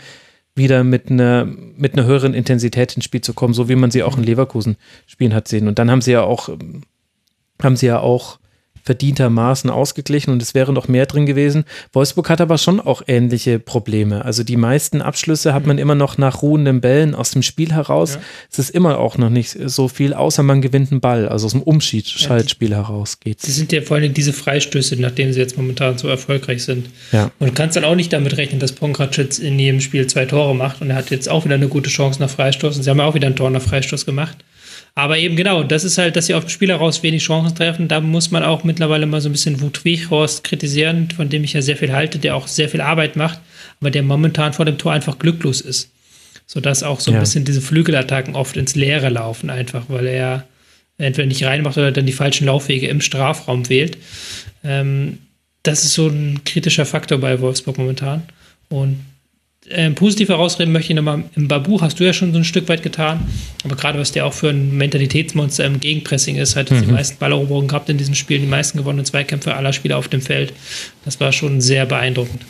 wieder 0.54 0.85
mit 0.85 1.11
einer, 1.11 1.44
mit 1.44 1.92
einer 1.92 2.06
höheren 2.06 2.32
Intensität 2.32 2.96
ins 2.96 3.04
Spiel 3.04 3.20
zu 3.20 3.35
kommen, 3.35 3.52
so 3.52 3.68
wie 3.68 3.76
man 3.76 3.90
sie 3.90 4.02
auch 4.02 4.16
in 4.16 4.25
Leverkusen 4.25 4.76
spielen 5.06 5.35
hat 5.35 5.49
sehen. 5.49 5.68
Und 5.68 5.78
dann 5.78 5.90
haben 5.90 6.00
sie 6.00 6.12
ja 6.12 6.23
auch, 6.23 6.49
haben 7.62 7.76
sie 7.76 7.87
ja 7.87 8.00
auch 8.00 8.38
verdientermaßen 8.87 9.69
ausgeglichen 9.69 10.31
und 10.31 10.40
es 10.40 10.55
wäre 10.55 10.73
noch 10.73 10.87
mehr 10.88 11.07
drin 11.07 11.26
gewesen. 11.26 11.64
Wolfsburg 11.93 12.31
hat 12.31 12.40
aber 12.40 12.57
schon 12.57 12.81
auch 12.81 13.02
ähnliche 13.07 13.59
Probleme. 13.59 14.25
Also 14.25 14.45
die 14.45 14.57
meisten 14.57 15.02
Abschlüsse 15.02 15.52
hat 15.52 15.66
man 15.66 15.78
immer 15.78 15.97
noch 15.97 16.19
nach 16.19 16.40
ruhenden 16.40 16.81
Bällen 16.81 17.14
aus 17.14 17.33
dem 17.33 17.43
Spiel 17.43 17.73
heraus. 17.73 18.14
Ja. 18.14 18.21
Es 18.50 18.59
ist 18.61 18.71
immer 18.71 18.99
auch 18.99 19.19
noch 19.19 19.28
nicht 19.28 19.59
so 19.66 19.88
viel, 19.88 20.14
außer 20.14 20.45
man 20.45 20.62
gewinnt 20.62 20.93
einen 20.93 21.00
Ball, 21.00 21.28
also 21.28 21.47
aus 21.47 21.52
dem 21.52 21.62
Umschaltspiel 21.62 22.71
ja, 22.71 22.76
heraus 22.76 23.19
geht. 23.19 23.40
Sie 23.43 23.52
sind 23.52 23.73
ja 23.73 23.83
vor 23.83 23.97
allem 23.97 24.14
diese 24.14 24.33
Freistöße, 24.33 24.97
nachdem 25.00 25.33
sie 25.33 25.40
jetzt 25.40 25.57
momentan 25.57 25.99
so 25.99 26.09
erfolgreich 26.09 26.64
sind. 26.64 26.88
Ja. 27.11 27.33
Und 27.40 27.49
du 27.49 27.55
kannst 27.55 27.76
dann 27.76 27.85
auch 27.85 27.97
nicht 27.97 28.12
damit 28.12 28.37
rechnen, 28.37 28.61
dass 28.61 28.73
Pongracic 28.73 29.40
in 29.40 29.59
jedem 29.59 29.81
Spiel 29.81 30.07
zwei 30.07 30.26
Tore 30.26 30.55
macht 30.55 30.81
und 30.81 30.90
er 30.90 30.97
hat 30.97 31.11
jetzt 31.11 31.28
auch 31.28 31.45
wieder 31.45 31.57
eine 31.57 31.69
gute 31.69 31.90
Chance 31.90 32.21
nach 32.21 32.31
Freistoß 32.31 32.76
und 32.76 32.85
sie 32.85 32.90
haben 32.90 33.00
auch 33.00 33.14
wieder 33.14 33.26
ein 33.26 33.37
Tor 33.37 33.50
nach 33.50 33.62
Freistoß 33.62 34.07
gemacht. 34.07 34.37
Aber 34.98 35.18
eben 35.18 35.36
genau, 35.36 35.62
das 35.62 35.84
ist 35.84 35.98
halt, 35.98 36.16
dass 36.16 36.24
sie 36.26 36.34
auf 36.34 36.44
den 36.44 36.50
Spieler 36.50 36.76
raus 36.76 37.02
wenig 37.02 37.22
Chancen 37.22 37.54
treffen. 37.54 37.86
Da 37.86 38.00
muss 38.00 38.30
man 38.30 38.42
auch 38.42 38.64
mittlerweile 38.64 39.04
mal 39.04 39.20
so 39.20 39.28
ein 39.28 39.32
bisschen 39.32 39.60
Wut 39.60 39.84
Wiechhorst 39.84 40.42
kritisieren, 40.42 41.10
von 41.10 41.28
dem 41.28 41.44
ich 41.44 41.52
ja 41.52 41.60
sehr 41.60 41.76
viel 41.76 41.92
halte, 41.92 42.18
der 42.18 42.34
auch 42.34 42.48
sehr 42.48 42.70
viel 42.70 42.80
Arbeit 42.80 43.14
macht, 43.14 43.38
aber 43.78 43.90
der 43.90 44.02
momentan 44.02 44.54
vor 44.54 44.64
dem 44.64 44.78
Tor 44.78 44.92
einfach 44.92 45.18
glücklos 45.18 45.60
ist. 45.60 45.90
Sodass 46.46 46.82
auch 46.82 47.00
so 47.00 47.10
ein 47.10 47.16
ja. 47.16 47.20
bisschen 47.20 47.44
diese 47.44 47.60
Flügelattacken 47.60 48.34
oft 48.34 48.56
ins 48.56 48.74
Leere 48.74 49.10
laufen, 49.10 49.50
einfach, 49.50 49.84
weil 49.88 50.06
er 50.06 50.48
entweder 50.96 51.28
nicht 51.28 51.44
reinmacht 51.44 51.76
oder 51.76 51.92
dann 51.92 52.06
die 52.06 52.12
falschen 52.12 52.46
Laufwege 52.46 52.88
im 52.88 53.02
Strafraum 53.02 53.68
wählt. 53.68 53.98
Ähm, 54.64 55.18
das 55.62 55.84
ist 55.84 55.92
so 55.92 56.06
ein 56.06 56.40
kritischer 56.44 56.86
Faktor 56.86 57.18
bei 57.18 57.38
Wolfsburg 57.42 57.76
momentan. 57.76 58.22
Und 58.70 59.04
äh, 59.68 59.90
positiv 59.90 60.28
herausreden 60.28 60.73
möchte 60.73 60.92
ich 60.92 60.96
nochmal, 60.96 61.25
im 61.35 61.49
Babu 61.49 61.80
hast 61.80 61.99
du 61.99 62.04
ja 62.04 62.12
schon 62.12 62.32
so 62.32 62.38
ein 62.38 62.44
Stück 62.44 62.68
weit 62.68 62.82
getan, 62.82 63.26
aber 63.64 63.76
gerade 63.76 63.99
was 63.99 64.12
der 64.12 64.26
auch 64.26 64.32
für 64.32 64.50
ein 64.50 64.76
Mentalitätsmonster 64.76 65.64
im 65.64 65.80
Gegenpressing 65.80 66.37
ist, 66.37 66.56
hat 66.56 66.70
mhm. 66.70 66.82
die 66.82 66.92
meisten 66.92 67.18
Balleroberungen 67.18 67.68
gehabt 67.68 67.88
in 67.88 67.99
diesem 67.99 68.14
Spiel, 68.14 68.38
die 68.38 68.46
meisten 68.46 68.78
gewonnenen 68.78 69.04
Zweikämpfe 69.04 69.54
aller 69.54 69.73
Spieler 69.73 69.99
auf 69.99 70.08
dem 70.08 70.20
Feld. 70.20 70.52
Das 71.04 71.20
war 71.20 71.32
schon 71.32 71.61
sehr 71.61 71.87
beeindruckend. 71.87 72.42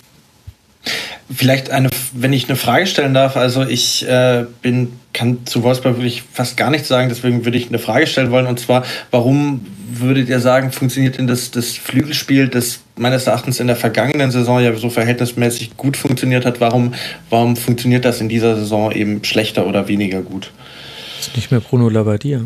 Vielleicht 1.35 1.71
eine, 1.71 1.91
wenn 2.13 2.33
ich 2.33 2.49
eine 2.49 2.57
Frage 2.57 2.87
stellen 2.87 3.13
darf, 3.13 3.37
also 3.37 3.65
ich 3.65 4.07
äh, 4.07 4.45
bin, 4.63 4.93
kann 5.13 5.45
zu 5.45 5.63
Wolfsburg 5.65 5.97
wirklich 5.97 6.23
fast 6.33 6.57
gar 6.57 6.71
nichts 6.71 6.87
sagen, 6.87 7.09
deswegen 7.09 7.45
würde 7.45 7.59
ich 7.59 7.69
eine 7.69 7.81
Frage 7.81 8.07
stellen 8.07 8.31
wollen 8.31 8.47
und 8.47 8.61
zwar, 8.61 8.85
warum 9.11 9.67
würdet 9.91 10.29
ihr 10.29 10.39
sagen, 10.39 10.71
funktioniert 10.71 11.19
denn 11.19 11.27
das, 11.27 11.51
das 11.51 11.73
Flügelspiel, 11.73 12.49
das 12.49 12.81
meines 12.97 13.27
Erachtens 13.27 13.61
in 13.61 13.67
der 13.67 13.77
vergangenen 13.77 14.31
Saison 14.31 14.61
ja 14.61 14.75
so 14.75 14.91
verhältnismäßig 14.91 15.77
gut 15.77 15.97
funktioniert 15.97 16.45
hat, 16.45 16.61
warum, 16.61 16.95
warum 17.31 17.57
funktioniert 17.57 18.05
das 18.05 18.21
in 18.21 18.29
dieser 18.29 18.57
Saison 18.57 18.93
eben 18.93 19.23
schlechter 19.25 19.67
oder 19.67 19.89
weniger 19.89 20.23
gut? 20.23 20.51
Das 21.19 21.29
ist 21.29 21.37
nicht 21.37 21.51
mehr 21.51 21.61
Bruno 21.61 21.89
Labbadia. 21.89 22.43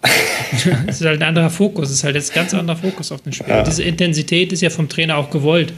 es 0.86 1.00
ist 1.00 1.06
halt 1.06 1.20
ein 1.20 1.28
anderer 1.28 1.50
Fokus, 1.50 1.88
es 1.88 1.96
ist 1.96 2.04
halt 2.04 2.14
jetzt 2.14 2.30
ein 2.30 2.36
ganz 2.36 2.54
anderer 2.54 2.76
Fokus 2.76 3.10
auf 3.10 3.20
dem 3.22 3.32
Spiel. 3.32 3.48
Ja. 3.48 3.62
Diese 3.64 3.82
Intensität 3.82 4.52
ist 4.52 4.60
ja 4.60 4.70
vom 4.70 4.88
Trainer 4.88 5.16
auch 5.16 5.30
gewollt, 5.30 5.72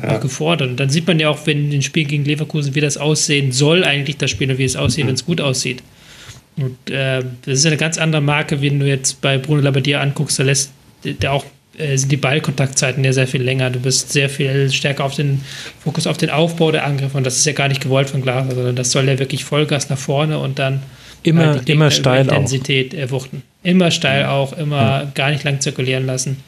ja. 0.00 0.16
auch 0.16 0.20
gefordert. 0.20 0.70
Und 0.70 0.76
dann 0.78 0.90
sieht 0.90 1.06
man 1.06 1.18
ja 1.18 1.30
auch, 1.30 1.46
wenn 1.46 1.70
ein 1.70 1.82
Spiel 1.82 2.04
gegen 2.04 2.24
Leverkusen, 2.24 2.74
wie 2.74 2.80
das 2.80 2.98
aussehen 2.98 3.52
soll, 3.52 3.84
eigentlich 3.84 4.18
das 4.18 4.30
Spiel 4.30 4.50
und 4.50 4.58
wie 4.58 4.64
es 4.64 4.76
aussieht, 4.76 5.04
mhm. 5.04 5.08
wenn 5.08 5.14
es 5.14 5.24
gut 5.24 5.40
aussieht. 5.40 5.82
Und 6.56 6.90
äh, 6.90 7.22
das 7.46 7.60
ist 7.60 7.66
eine 7.66 7.78
ganz 7.78 7.96
andere 7.96 8.20
Marke, 8.20 8.60
wenn 8.60 8.78
du 8.78 8.86
jetzt 8.86 9.22
bei 9.22 9.38
Bruno 9.38 9.62
Labbadia 9.62 10.00
anguckst, 10.00 10.38
da 10.38 10.42
lässt 10.42 10.70
der 11.02 11.32
auch 11.32 11.44
sind 11.78 12.12
die 12.12 12.16
Ballkontaktzeiten 12.16 13.02
ja 13.04 13.12
sehr 13.12 13.26
viel 13.26 13.42
länger. 13.42 13.70
Du 13.70 13.80
bist 13.80 14.12
sehr 14.12 14.28
viel 14.28 14.70
stärker 14.70 15.04
auf 15.04 15.14
den 15.14 15.40
Fokus 15.82 16.06
auf 16.06 16.18
den 16.18 16.30
Aufbau 16.30 16.70
der 16.70 16.84
Angriffe 16.84 17.16
und 17.16 17.24
das 17.24 17.36
ist 17.36 17.46
ja 17.46 17.52
gar 17.52 17.68
nicht 17.68 17.80
gewollt 17.80 18.10
von 18.10 18.22
Glasner, 18.22 18.54
sondern 18.54 18.76
das 18.76 18.90
soll 18.90 19.08
ja 19.08 19.18
wirklich 19.18 19.44
Vollgas 19.44 19.88
nach 19.88 19.98
vorne 19.98 20.38
und 20.38 20.58
dann 20.58 20.82
immer, 21.22 21.46
halt 21.46 21.68
immer 21.68 21.90
steil 21.90 22.22
Intensität 22.22 22.94
auch. 22.94 22.98
erwuchten. 22.98 23.42
Immer 23.62 23.90
steil 23.90 24.26
auch, 24.26 24.52
immer 24.52 24.82
ja. 24.82 25.12
gar 25.14 25.30
nicht 25.30 25.44
lang 25.44 25.60
zirkulieren 25.60 26.06
lassen. 26.06 26.38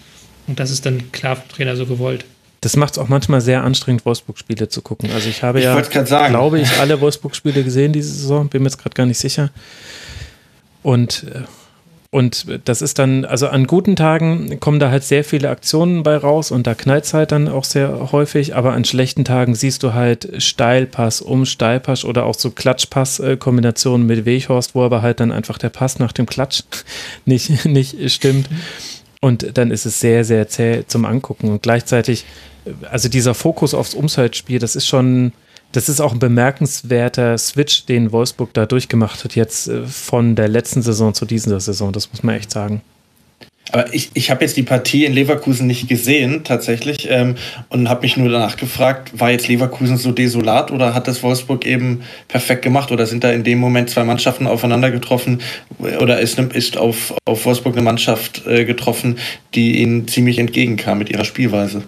Und 0.47 0.61
das 0.61 0.71
ist 0.71 0.85
dann 0.85 1.11
klar 1.13 1.37
vom 1.37 1.49
Trainer 1.49 1.77
so 1.77 1.87
gewollt. 1.87 2.25
Das 2.61 2.77
macht 2.77 2.95
es 2.95 2.99
auch 2.99 3.09
manchmal 3.09 3.41
sehr 3.41 3.63
anstrengend, 3.63 4.07
Wolfsburg-Spiele 4.07 4.69
zu 4.69 4.81
gucken. 4.81 5.11
Also 5.13 5.29
ich 5.29 5.43
habe 5.43 5.59
ich 5.59 5.65
ja, 5.65 6.29
glaube 6.29 6.61
ich, 6.61 6.79
alle 6.79 7.01
Wolfsburg-Spiele 7.01 7.63
gesehen 7.63 7.93
diese 7.93 8.13
Saison, 8.13 8.49
bin 8.49 8.63
mir 8.63 8.69
jetzt 8.69 8.79
gerade 8.79 8.95
gar 8.95 9.07
nicht 9.07 9.19
sicher. 9.19 9.51
Und 10.83 11.25
äh, 11.25 11.43
und 12.15 12.47
das 12.65 12.81
ist 12.81 13.01
dann, 13.01 13.25
also 13.25 13.49
an 13.49 13.67
guten 13.67 13.97
Tagen 13.97 14.61
kommen 14.61 14.79
da 14.79 14.89
halt 14.89 15.03
sehr 15.03 15.25
viele 15.25 15.51
Aktionen 15.51 16.05
bei 16.05 16.17
raus 16.17 16.53
und 16.53 16.65
da 16.65 16.77
knallt 16.77 17.03
es 17.03 17.13
halt 17.13 17.33
dann 17.33 17.49
auch 17.49 17.65
sehr 17.65 18.13
häufig, 18.13 18.55
aber 18.55 18.73
an 18.73 18.85
schlechten 18.85 19.25
Tagen 19.25 19.57
siehst 19.57 19.83
du 19.83 19.95
halt 19.95 20.41
Steilpass 20.41 21.21
um 21.21 21.45
Steilpass 21.45 22.05
oder 22.05 22.25
auch 22.27 22.37
so 22.37 22.53
Klatschpass-Kombinationen 22.53 24.07
mit 24.07 24.27
Weghorst, 24.27 24.77
wo 24.77 24.85
aber 24.85 25.03
halt 25.03 25.19
dann 25.19 25.33
einfach 25.33 25.59
der 25.59 25.71
Pass 25.71 25.99
nach 25.99 26.13
dem 26.13 26.27
Klatsch 26.27 26.63
nicht, 27.25 27.65
nicht 27.65 28.13
stimmt. 28.13 28.49
Und 29.21 29.59
dann 29.59 29.73
ist 29.73 29.85
es 29.85 29.99
sehr, 29.99 30.23
sehr 30.23 30.47
zäh 30.47 30.85
zum 30.87 31.07
Angucken. 31.07 31.51
Und 31.51 31.65
gleichzeitig, 31.65 32.27
also 32.89 33.09
dieser 33.09 33.35
Fokus 33.35 33.75
aufs 33.75 33.95
Umschaltspiel, 33.95 34.61
das 34.61 34.77
ist 34.77 34.87
schon, 34.87 35.33
das 35.75 35.89
ist 35.89 36.01
auch 36.01 36.13
ein 36.13 36.21
bemerkenswerter 36.21 37.37
Switch, 37.37 37.85
den 37.87 38.13
Wolfsburg 38.13 38.55
da 38.55 38.65
durchgemacht 38.65 39.25
hat, 39.25 39.35
jetzt 39.35 39.69
äh, 39.69 39.85
von 39.85 40.37
der 40.37 40.49
letzten 40.49 40.83
Saison 40.83 41.15
zu 41.15 41.27
dieser 41.27 41.59
Saison. 41.59 41.93
Das 41.93 42.11
muss 42.13 42.23
man 42.23 42.37
echt 42.37 42.51
sagen. 42.51 42.81
Aber 43.73 43.93
ich, 43.93 44.11
ich 44.15 44.31
habe 44.31 44.45
jetzt 44.45 44.57
die 44.57 44.63
Partie 44.63 45.05
in 45.05 45.15
Leverkusen 45.15 45.67
nicht 45.67 45.89
gesehen, 45.89 46.45
tatsächlich, 46.45 47.09
ähm, 47.11 47.35
und 47.71 47.89
habe 47.89 48.03
mich 48.03 48.17
nur 48.17 48.29
danach 48.29 48.57
gefragt, 48.57 49.19
war 49.19 49.33
jetzt 49.33 49.49
Leverkusen 49.49 49.97
so 49.97 50.13
desolat 50.13 50.71
oder 50.71 50.95
hat 50.95 51.09
das 51.09 51.25
Wolfsburg 51.25 51.67
eben 51.67 52.03
perfekt 52.29 52.63
gemacht 52.63 52.93
oder 52.93 53.07
sind 53.07 53.25
da 53.25 53.33
in 53.33 53.43
dem 53.43 53.59
Moment 53.59 53.91
zwei 53.91 54.05
Mannschaften 54.05 54.47
aufeinander 54.47 54.93
getroffen 54.93 55.41
oder 55.79 56.21
ist, 56.21 56.39
ist 56.39 56.77
auf, 56.77 57.15
auf 57.25 57.47
Wolfsburg 57.47 57.75
eine 57.75 57.83
Mannschaft 57.83 58.47
äh, 58.47 58.65
getroffen, 58.65 59.19
die 59.55 59.81
ihnen 59.81 60.07
ziemlich 60.07 60.39
entgegenkam 60.39 60.99
mit 60.99 61.11
ihrer 61.11 61.25
Spielweise? 61.25 61.83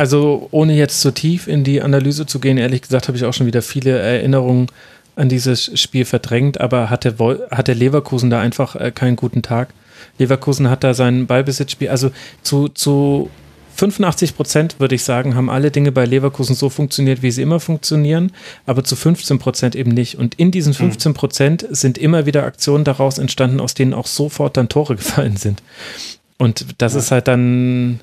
Also 0.00 0.48
ohne 0.50 0.72
jetzt 0.72 1.02
zu 1.02 1.10
tief 1.10 1.46
in 1.46 1.62
die 1.62 1.82
Analyse 1.82 2.24
zu 2.24 2.40
gehen, 2.40 2.56
ehrlich 2.56 2.80
gesagt 2.80 3.06
habe 3.08 3.18
ich 3.18 3.26
auch 3.26 3.34
schon 3.34 3.46
wieder 3.46 3.60
viele 3.60 3.98
Erinnerungen 3.98 4.68
an 5.14 5.28
dieses 5.28 5.78
Spiel 5.78 6.06
verdrängt, 6.06 6.58
aber 6.58 6.88
hatte, 6.88 7.16
hatte 7.50 7.74
Leverkusen 7.74 8.30
da 8.30 8.40
einfach 8.40 8.76
äh, 8.76 8.92
keinen 8.92 9.16
guten 9.16 9.42
Tag. 9.42 9.74
Leverkusen 10.16 10.70
hat 10.70 10.84
da 10.84 10.94
sein 10.94 11.26
Ballbesitzspiel, 11.26 11.90
also 11.90 12.12
zu, 12.42 12.68
zu 12.68 13.28
85 13.74 14.36
Prozent 14.36 14.80
würde 14.80 14.94
ich 14.94 15.04
sagen, 15.04 15.34
haben 15.34 15.50
alle 15.50 15.70
Dinge 15.70 15.92
bei 15.92 16.06
Leverkusen 16.06 16.54
so 16.54 16.70
funktioniert, 16.70 17.20
wie 17.20 17.30
sie 17.30 17.42
immer 17.42 17.60
funktionieren, 17.60 18.32
aber 18.64 18.82
zu 18.84 18.96
15 18.96 19.38
Prozent 19.38 19.76
eben 19.76 19.90
nicht. 19.90 20.16
Und 20.16 20.34
in 20.36 20.50
diesen 20.50 20.72
15 20.72 21.12
Prozent 21.12 21.66
sind 21.68 21.98
immer 21.98 22.24
wieder 22.24 22.44
Aktionen 22.44 22.84
daraus 22.84 23.18
entstanden, 23.18 23.60
aus 23.60 23.74
denen 23.74 23.92
auch 23.92 24.06
sofort 24.06 24.56
dann 24.56 24.70
Tore 24.70 24.96
gefallen 24.96 25.36
sind. 25.36 25.62
Und 26.38 26.64
das 26.78 26.94
ja. 26.94 27.00
ist 27.00 27.10
halt 27.10 27.28
dann, 27.28 28.00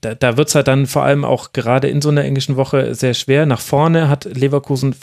da, 0.00 0.14
da 0.14 0.36
wird 0.36 0.48
es 0.48 0.54
halt 0.54 0.68
dann 0.68 0.86
vor 0.86 1.04
allem 1.04 1.24
auch 1.24 1.52
gerade 1.52 1.88
in 1.88 2.02
so 2.02 2.10
einer 2.10 2.24
englischen 2.24 2.56
Woche 2.56 2.94
sehr 2.94 3.14
schwer. 3.14 3.46
Nach 3.46 3.60
vorne 3.60 4.08
hat 4.08 4.24
Leverkusen 4.24 4.94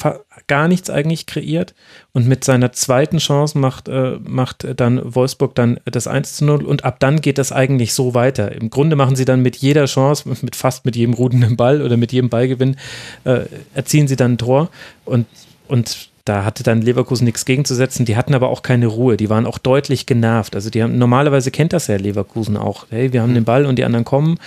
gar 0.48 0.68
nichts 0.68 0.90
eigentlich 0.90 1.26
kreiert 1.26 1.74
und 2.14 2.28
mit 2.28 2.44
seiner 2.44 2.72
zweiten 2.72 3.18
Chance 3.18 3.58
macht, 3.58 3.88
äh, 3.88 4.18
macht 4.24 4.68
dann 4.80 5.02
Wolfsburg 5.04 5.56
dann 5.56 5.80
das 5.86 6.08
1 6.08 6.38
zu 6.38 6.46
0 6.46 6.64
und 6.64 6.86
ab 6.86 7.00
dann 7.00 7.22
geht 7.22 7.40
das 7.40 7.52
eigentlich 7.52 7.94
so 7.94 8.14
weiter. 8.14 8.52
Im 8.52 8.70
Grunde 8.70 8.96
machen 8.96 9.16
sie 9.16 9.26
dann 9.26 9.42
mit 9.42 9.56
jeder 9.56 9.86
Chance, 9.86 10.30
mit 10.42 10.56
fast 10.56 10.86
mit 10.86 10.96
jedem 10.96 11.16
rudenden 11.16 11.58
Ball 11.58 11.82
oder 11.82 11.98
mit 11.98 12.12
jedem 12.12 12.30
Ballgewinn, 12.30 12.78
äh, 13.24 13.42
erzielen 13.74 14.08
sie 14.08 14.16
dann 14.16 14.34
ein 14.34 14.38
Tor 14.38 14.70
und, 15.06 15.26
und 15.68 16.10
da 16.26 16.44
hatte 16.44 16.64
dann 16.64 16.82
Leverkusen 16.82 17.26
nichts 17.26 17.46
gegenzusetzen. 17.46 18.04
Die 18.06 18.18
hatten 18.18 18.34
aber 18.34 18.50
auch 18.50 18.64
keine 18.64 18.88
Ruhe. 18.88 19.16
Die 19.16 19.30
waren 19.30 19.46
auch 19.46 19.60
deutlich 19.60 20.08
genervt. 20.08 20.56
Also 20.56 20.72
die 20.72 20.82
haben, 20.82 20.98
normalerweise 20.98 21.52
kennt 21.52 21.72
das 21.72 21.86
ja 21.86 21.98
Leverkusen 21.98 22.58
auch. 22.58 22.88
Hey, 22.90 23.14
wir 23.14 23.22
haben 23.22 23.30
mhm. 23.30 23.36
den 23.36 23.44
Ball 23.46 23.66
und 23.68 23.78
die 23.78 23.84
anderen 23.84 24.06
kommen. 24.06 24.40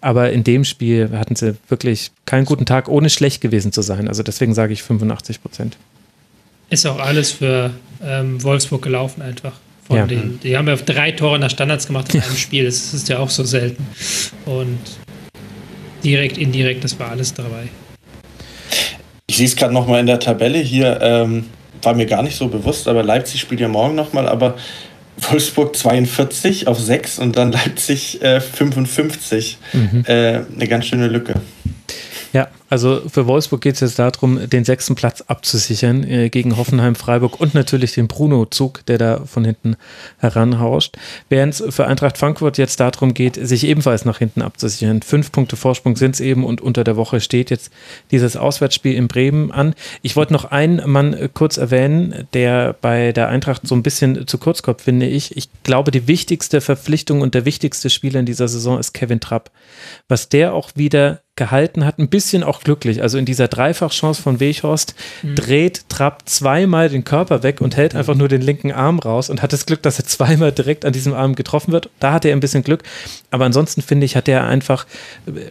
Aber 0.00 0.32
in 0.32 0.44
dem 0.44 0.64
Spiel 0.64 1.10
hatten 1.12 1.36
sie 1.36 1.56
wirklich 1.68 2.10
keinen 2.24 2.46
guten 2.46 2.64
Tag, 2.64 2.88
ohne 2.88 3.10
schlecht 3.10 3.42
gewesen 3.42 3.70
zu 3.70 3.82
sein. 3.82 4.08
Also 4.08 4.22
deswegen 4.22 4.54
sage 4.54 4.72
ich 4.72 4.82
85 4.82 5.42
Prozent. 5.42 5.76
Ist 6.70 6.86
auch 6.86 6.98
alles 6.98 7.32
für 7.32 7.72
ähm, 8.02 8.42
Wolfsburg 8.42 8.80
gelaufen 8.80 9.20
einfach. 9.20 9.52
Von 9.86 9.96
ja. 9.96 10.06
den, 10.06 10.40
die 10.40 10.56
haben 10.56 10.68
ja 10.68 10.76
drei 10.76 11.12
Tore 11.12 11.38
nach 11.38 11.50
Standards 11.50 11.86
gemacht 11.86 12.14
in 12.14 12.22
einem 12.22 12.36
Spiel. 12.36 12.64
Das 12.64 12.94
ist 12.94 13.10
ja 13.10 13.18
auch 13.18 13.28
so 13.28 13.44
selten. 13.44 13.86
Und 14.46 14.78
direkt, 16.02 16.38
indirekt, 16.38 16.82
das 16.82 16.98
war 16.98 17.10
alles 17.10 17.34
dabei. 17.34 17.68
Sehe 19.40 19.46
es 19.46 19.56
gerade 19.56 19.72
nochmal 19.72 20.00
in 20.00 20.06
der 20.06 20.20
Tabelle 20.20 20.58
hier, 20.58 20.98
ähm, 21.00 21.46
war 21.80 21.94
mir 21.94 22.04
gar 22.04 22.22
nicht 22.22 22.36
so 22.36 22.48
bewusst, 22.48 22.86
aber 22.88 23.02
Leipzig 23.02 23.40
spielt 23.40 23.58
ja 23.58 23.68
morgen 23.68 23.94
nochmal, 23.94 24.28
aber 24.28 24.56
Wolfsburg 25.16 25.74
42 25.74 26.68
auf 26.68 26.78
6 26.78 27.20
und 27.20 27.38
dann 27.38 27.50
Leipzig 27.50 28.20
äh, 28.20 28.42
55. 28.42 29.56
Mhm. 29.72 30.04
Äh, 30.06 30.40
eine 30.54 30.68
ganz 30.68 30.84
schöne 30.84 31.06
Lücke. 31.06 31.36
Ja, 32.32 32.48
also 32.68 33.02
für 33.08 33.26
Wolfsburg 33.26 33.60
geht 33.60 33.74
es 33.74 33.80
jetzt 33.80 33.98
darum, 33.98 34.48
den 34.48 34.64
sechsten 34.64 34.94
Platz 34.94 35.22
abzusichern 35.22 36.04
äh, 36.04 36.28
gegen 36.30 36.56
Hoffenheim, 36.56 36.94
Freiburg 36.94 37.40
und 37.40 37.54
natürlich 37.54 37.94
den 37.94 38.06
Bruno-Zug, 38.06 38.86
der 38.86 38.98
da 38.98 39.24
von 39.26 39.44
hinten 39.44 39.74
heranhauscht. 40.18 40.96
Während 41.28 41.54
es 41.54 41.74
für 41.74 41.88
Eintracht 41.88 42.18
Frankfurt 42.18 42.56
jetzt 42.58 42.78
darum 42.78 43.14
geht, 43.14 43.34
sich 43.34 43.66
ebenfalls 43.66 44.04
nach 44.04 44.18
hinten 44.18 44.42
abzusichern. 44.42 45.02
Fünf 45.02 45.32
Punkte 45.32 45.56
Vorsprung 45.56 45.96
sind 45.96 46.14
es 46.14 46.20
eben 46.20 46.44
und 46.44 46.60
unter 46.60 46.84
der 46.84 46.94
Woche 46.94 47.20
steht 47.20 47.50
jetzt 47.50 47.72
dieses 48.12 48.36
Auswärtsspiel 48.36 48.94
in 48.94 49.08
Bremen 49.08 49.50
an. 49.50 49.74
Ich 50.02 50.14
wollte 50.14 50.32
noch 50.32 50.44
einen 50.44 50.88
Mann 50.88 51.14
äh, 51.14 51.28
kurz 51.32 51.56
erwähnen, 51.56 52.28
der 52.32 52.76
bei 52.80 53.10
der 53.10 53.28
Eintracht 53.28 53.66
so 53.66 53.74
ein 53.74 53.82
bisschen 53.82 54.28
zu 54.28 54.38
kurz 54.38 54.62
kommt, 54.62 54.82
finde 54.82 55.06
ich. 55.06 55.36
Ich 55.36 55.48
glaube, 55.64 55.90
die 55.90 56.06
wichtigste 56.06 56.60
Verpflichtung 56.60 57.22
und 57.22 57.34
der 57.34 57.44
wichtigste 57.44 57.90
Spieler 57.90 58.20
in 58.20 58.26
dieser 58.26 58.46
Saison 58.46 58.78
ist 58.78 58.92
Kevin 58.92 59.18
Trapp. 59.18 59.50
Was 60.06 60.28
der 60.28 60.54
auch 60.54 60.70
wieder 60.76 61.22
gehalten 61.40 61.86
hat, 61.86 61.98
ein 61.98 62.08
bisschen 62.08 62.44
auch 62.44 62.60
glücklich. 62.60 63.00
Also 63.00 63.16
in 63.16 63.24
dieser 63.24 63.48
Dreifachchance 63.48 64.20
von 64.20 64.40
Weghorst 64.40 64.94
mhm. 65.22 65.36
dreht 65.36 65.88
Trapp 65.88 66.28
zweimal 66.28 66.90
den 66.90 67.02
Körper 67.02 67.42
weg 67.42 67.62
und 67.62 67.78
hält 67.78 67.94
einfach 67.94 68.14
nur 68.14 68.28
den 68.28 68.42
linken 68.42 68.72
Arm 68.72 68.98
raus 68.98 69.30
und 69.30 69.40
hat 69.40 69.54
das 69.54 69.64
Glück, 69.64 69.82
dass 69.82 69.98
er 69.98 70.04
zweimal 70.04 70.52
direkt 70.52 70.84
an 70.84 70.92
diesem 70.92 71.14
Arm 71.14 71.34
getroffen 71.34 71.72
wird. 71.72 71.88
Da 71.98 72.12
hat 72.12 72.26
er 72.26 72.36
ein 72.36 72.40
bisschen 72.40 72.62
Glück. 72.62 72.82
Aber 73.30 73.46
ansonsten 73.46 73.80
finde 73.80 74.04
ich, 74.04 74.16
hat 74.16 74.28
er 74.28 74.46
einfach, 74.46 74.86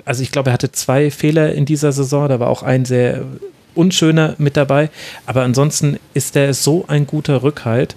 also 0.06 0.22
ich 0.22 0.32
glaube, 0.32 0.52
er 0.52 0.54
hatte 0.54 0.72
zwei 0.72 1.10
Fehler 1.10 1.54
in 1.54 1.66
dieser 1.66 1.92
Saison. 1.92 2.30
Da 2.30 2.40
war 2.40 2.50
auch 2.50 2.62
ein 2.62 2.86
sehr 2.86 3.24
unschöner 3.74 4.36
mit 4.38 4.58
dabei. 4.58 4.92
Aber 5.26 5.42
ansonsten 5.42 5.98
ist 6.14 6.36
er 6.36 6.54
so 6.54 6.86
ein 6.88 7.08
guter 7.08 7.42
Rückhalt 7.42 7.96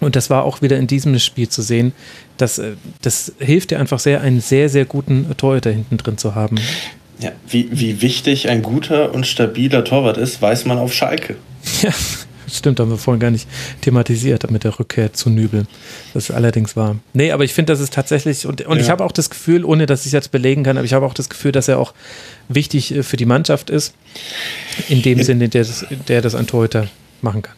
Und 0.00 0.16
das 0.16 0.28
war 0.28 0.44
auch 0.44 0.60
wieder 0.62 0.76
in 0.76 0.86
diesem 0.86 1.18
Spiel 1.18 1.48
zu 1.48 1.62
sehen. 1.62 1.92
Das, 2.36 2.58
äh, 2.58 2.72
das 3.02 3.32
hilft 3.38 3.70
dir 3.70 3.80
einfach 3.80 3.98
sehr, 3.98 4.20
einen 4.20 4.40
sehr, 4.40 4.68
sehr 4.68 4.84
guten 4.84 5.34
Torhüter 5.36 5.70
hinten 5.70 5.96
drin 5.96 6.18
zu 6.18 6.34
haben. 6.34 6.56
Ja, 7.18 7.32
wie, 7.48 7.68
wie 7.72 8.02
wichtig 8.02 8.48
ein 8.48 8.62
guter 8.62 9.14
und 9.14 9.26
stabiler 9.26 9.84
Torwart 9.84 10.18
ist, 10.18 10.42
weiß 10.42 10.66
man 10.66 10.78
auf 10.78 10.92
Schalke. 10.92 11.36
Ja, 11.82 11.90
stimmt, 12.46 12.78
haben 12.78 12.90
wir 12.90 12.98
vorhin 12.98 13.20
gar 13.20 13.30
nicht 13.30 13.48
thematisiert 13.80 14.50
mit 14.50 14.64
der 14.64 14.78
Rückkehr 14.78 15.12
zu 15.12 15.30
Nübel. 15.30 15.66
Das 16.14 16.28
ist 16.28 16.34
allerdings 16.34 16.76
wahr. 16.76 16.96
Nee, 17.12 17.32
aber 17.32 17.44
ich 17.44 17.54
finde, 17.54 17.72
das 17.72 17.80
ist 17.80 17.94
tatsächlich, 17.94 18.46
und, 18.46 18.64
und 18.66 18.76
ja. 18.76 18.82
ich 18.82 18.90
habe 18.90 19.04
auch 19.04 19.12
das 19.12 19.30
Gefühl, 19.30 19.64
ohne 19.64 19.86
dass 19.86 20.00
ich 20.00 20.06
es 20.06 20.12
jetzt 20.12 20.30
belegen 20.30 20.62
kann, 20.62 20.76
aber 20.76 20.84
ich 20.84 20.92
habe 20.92 21.06
auch 21.06 21.14
das 21.14 21.28
Gefühl, 21.28 21.52
dass 21.52 21.68
er 21.68 21.78
auch 21.78 21.94
wichtig 22.48 22.94
äh, 22.94 23.02
für 23.02 23.16
die 23.16 23.26
Mannschaft 23.26 23.70
ist, 23.70 23.94
in 24.88 25.02
dem 25.02 25.18
ja. 25.18 25.24
Sinne, 25.24 25.48
der 25.48 25.64
das, 25.64 25.86
der 26.08 26.22
das 26.22 26.34
ein 26.34 26.46
Torhüter 26.46 26.88
machen 27.22 27.42
kann. 27.42 27.54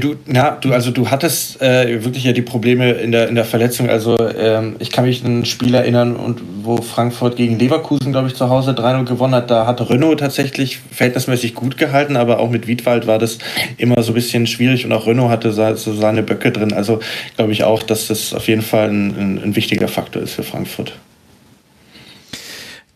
Du, 0.00 0.16
ja, 0.32 0.58
du, 0.60 0.72
also 0.72 0.90
du 0.90 1.10
hattest 1.10 1.62
äh, 1.62 2.04
wirklich 2.04 2.24
ja 2.24 2.32
die 2.32 2.42
Probleme 2.42 2.92
in 2.92 3.12
der, 3.12 3.28
in 3.28 3.36
der 3.36 3.44
Verletzung. 3.44 3.88
Also 3.88 4.16
ähm, 4.18 4.74
ich 4.80 4.90
kann 4.90 5.04
mich 5.04 5.24
an 5.24 5.40
ein 5.40 5.44
Spiel 5.44 5.74
erinnern, 5.74 6.16
und 6.16 6.40
wo 6.62 6.78
Frankfurt 6.78 7.36
gegen 7.36 7.58
Leverkusen, 7.58 8.10
glaube 8.10 8.28
ich, 8.28 8.34
zu 8.34 8.48
Hause 8.48 8.72
3-0 8.72 9.04
gewonnen 9.04 9.34
hat. 9.34 9.50
Da 9.50 9.66
hat 9.66 9.88
Renault 9.88 10.20
tatsächlich 10.20 10.80
verhältnismäßig 10.90 11.54
gut 11.54 11.76
gehalten, 11.76 12.16
aber 12.16 12.40
auch 12.40 12.50
mit 12.50 12.66
Wiedwald 12.66 13.06
war 13.06 13.18
das 13.18 13.38
immer 13.76 14.02
so 14.02 14.12
ein 14.12 14.14
bisschen 14.14 14.46
schwierig 14.46 14.84
und 14.84 14.92
auch 14.92 15.06
Renault 15.06 15.30
hatte 15.30 15.52
so 15.52 15.94
seine 15.94 16.22
Böcke 16.22 16.50
drin. 16.50 16.72
Also 16.72 17.00
glaube 17.36 17.52
ich 17.52 17.62
auch, 17.62 17.82
dass 17.82 18.08
das 18.08 18.34
auf 18.34 18.48
jeden 18.48 18.62
Fall 18.62 18.88
ein, 18.88 19.14
ein, 19.16 19.42
ein 19.44 19.56
wichtiger 19.56 19.88
Faktor 19.88 20.22
ist 20.22 20.34
für 20.34 20.42
Frankfurt 20.42 20.94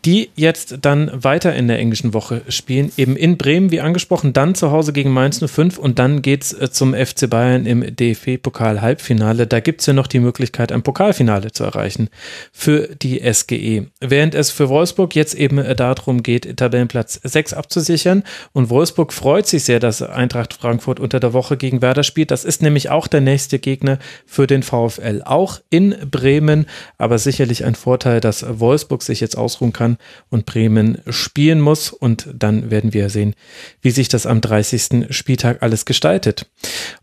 die 0.04 0.30
jetzt 0.36 0.78
dann 0.82 1.10
weiter 1.12 1.54
in 1.54 1.66
der 1.66 1.78
englischen 1.78 2.14
Woche 2.14 2.42
spielen. 2.48 2.92
Eben 2.96 3.16
in 3.16 3.36
Bremen, 3.36 3.70
wie 3.72 3.80
angesprochen, 3.80 4.32
dann 4.32 4.54
zu 4.54 4.70
Hause 4.70 4.92
gegen 4.92 5.10
Mainz 5.10 5.44
05 5.44 5.76
und 5.76 5.98
dann 5.98 6.22
geht 6.22 6.44
es 6.44 6.52
äh, 6.52 6.70
zum 6.70 6.94
FC 6.94 7.28
Bayern 7.28 7.66
im 7.66 7.96
DFB-Pokal-Halbfinale. 7.96 9.46
Da 9.46 9.60
gibt 9.60 9.80
es 9.80 9.86
ja 9.86 9.92
noch 9.92 10.06
die 10.06 10.20
Möglichkeit, 10.20 10.70
ein 10.70 10.82
Pokalfinale 10.82 11.50
zu 11.50 11.64
erreichen 11.64 12.10
für 12.52 12.88
die 12.94 13.20
SGE. 13.32 13.88
Während 14.00 14.34
es 14.34 14.50
für 14.50 14.68
Wolfsburg 14.68 15.16
jetzt 15.16 15.34
eben 15.34 15.58
äh, 15.58 15.74
darum 15.74 16.22
geht, 16.22 16.56
Tabellenplatz 16.56 17.20
6 17.24 17.54
abzusichern. 17.54 18.22
Und 18.52 18.70
Wolfsburg 18.70 19.12
freut 19.12 19.48
sich 19.48 19.64
sehr, 19.64 19.80
dass 19.80 20.00
Eintracht 20.02 20.54
Frankfurt 20.54 21.00
unter 21.00 21.18
der 21.18 21.32
Woche 21.32 21.56
gegen 21.56 21.82
Werder 21.82 22.04
spielt. 22.04 22.30
Das 22.30 22.44
ist 22.44 22.62
nämlich 22.62 22.90
auch 22.90 23.08
der 23.08 23.20
nächste 23.20 23.58
Gegner 23.58 23.98
für 24.26 24.46
den 24.46 24.62
VfL. 24.62 25.22
Auch 25.24 25.60
in 25.70 25.96
Bremen, 26.08 26.66
aber 26.98 27.18
sicherlich 27.18 27.64
ein 27.64 27.74
Vorteil, 27.74 28.20
dass 28.20 28.60
Wolfsburg 28.60 29.02
sich 29.02 29.20
jetzt 29.20 29.36
ausruhen 29.36 29.72
kann 29.72 29.87
und 30.28 30.44
Bremen 30.44 30.98
spielen 31.08 31.60
muss. 31.60 31.90
Und 31.90 32.28
dann 32.34 32.70
werden 32.70 32.92
wir 32.92 33.08
sehen, 33.08 33.34
wie 33.80 33.90
sich 33.90 34.08
das 34.08 34.26
am 34.26 34.40
30. 34.42 35.06
Spieltag 35.10 35.62
alles 35.62 35.86
gestaltet. 35.86 36.46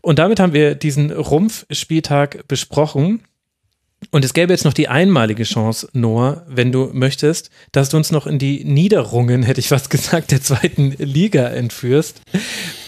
Und 0.00 0.18
damit 0.20 0.38
haben 0.38 0.52
wir 0.52 0.74
diesen 0.76 1.10
Rumpfspieltag 1.10 2.46
besprochen. 2.46 3.22
Und 4.10 4.24
es 4.24 4.34
gäbe 4.34 4.52
jetzt 4.52 4.64
noch 4.64 4.74
die 4.74 4.88
einmalige 4.88 5.42
Chance, 5.44 5.88
Noah, 5.92 6.44
wenn 6.46 6.70
du 6.70 6.90
möchtest, 6.92 7.50
dass 7.72 7.88
du 7.88 7.96
uns 7.96 8.12
noch 8.12 8.26
in 8.26 8.38
die 8.38 8.62
Niederrungen, 8.64 9.42
hätte 9.42 9.60
ich 9.60 9.68
fast 9.68 9.90
gesagt, 9.90 10.30
der 10.30 10.42
zweiten 10.42 10.92
Liga 10.98 11.48
entführst, 11.48 12.20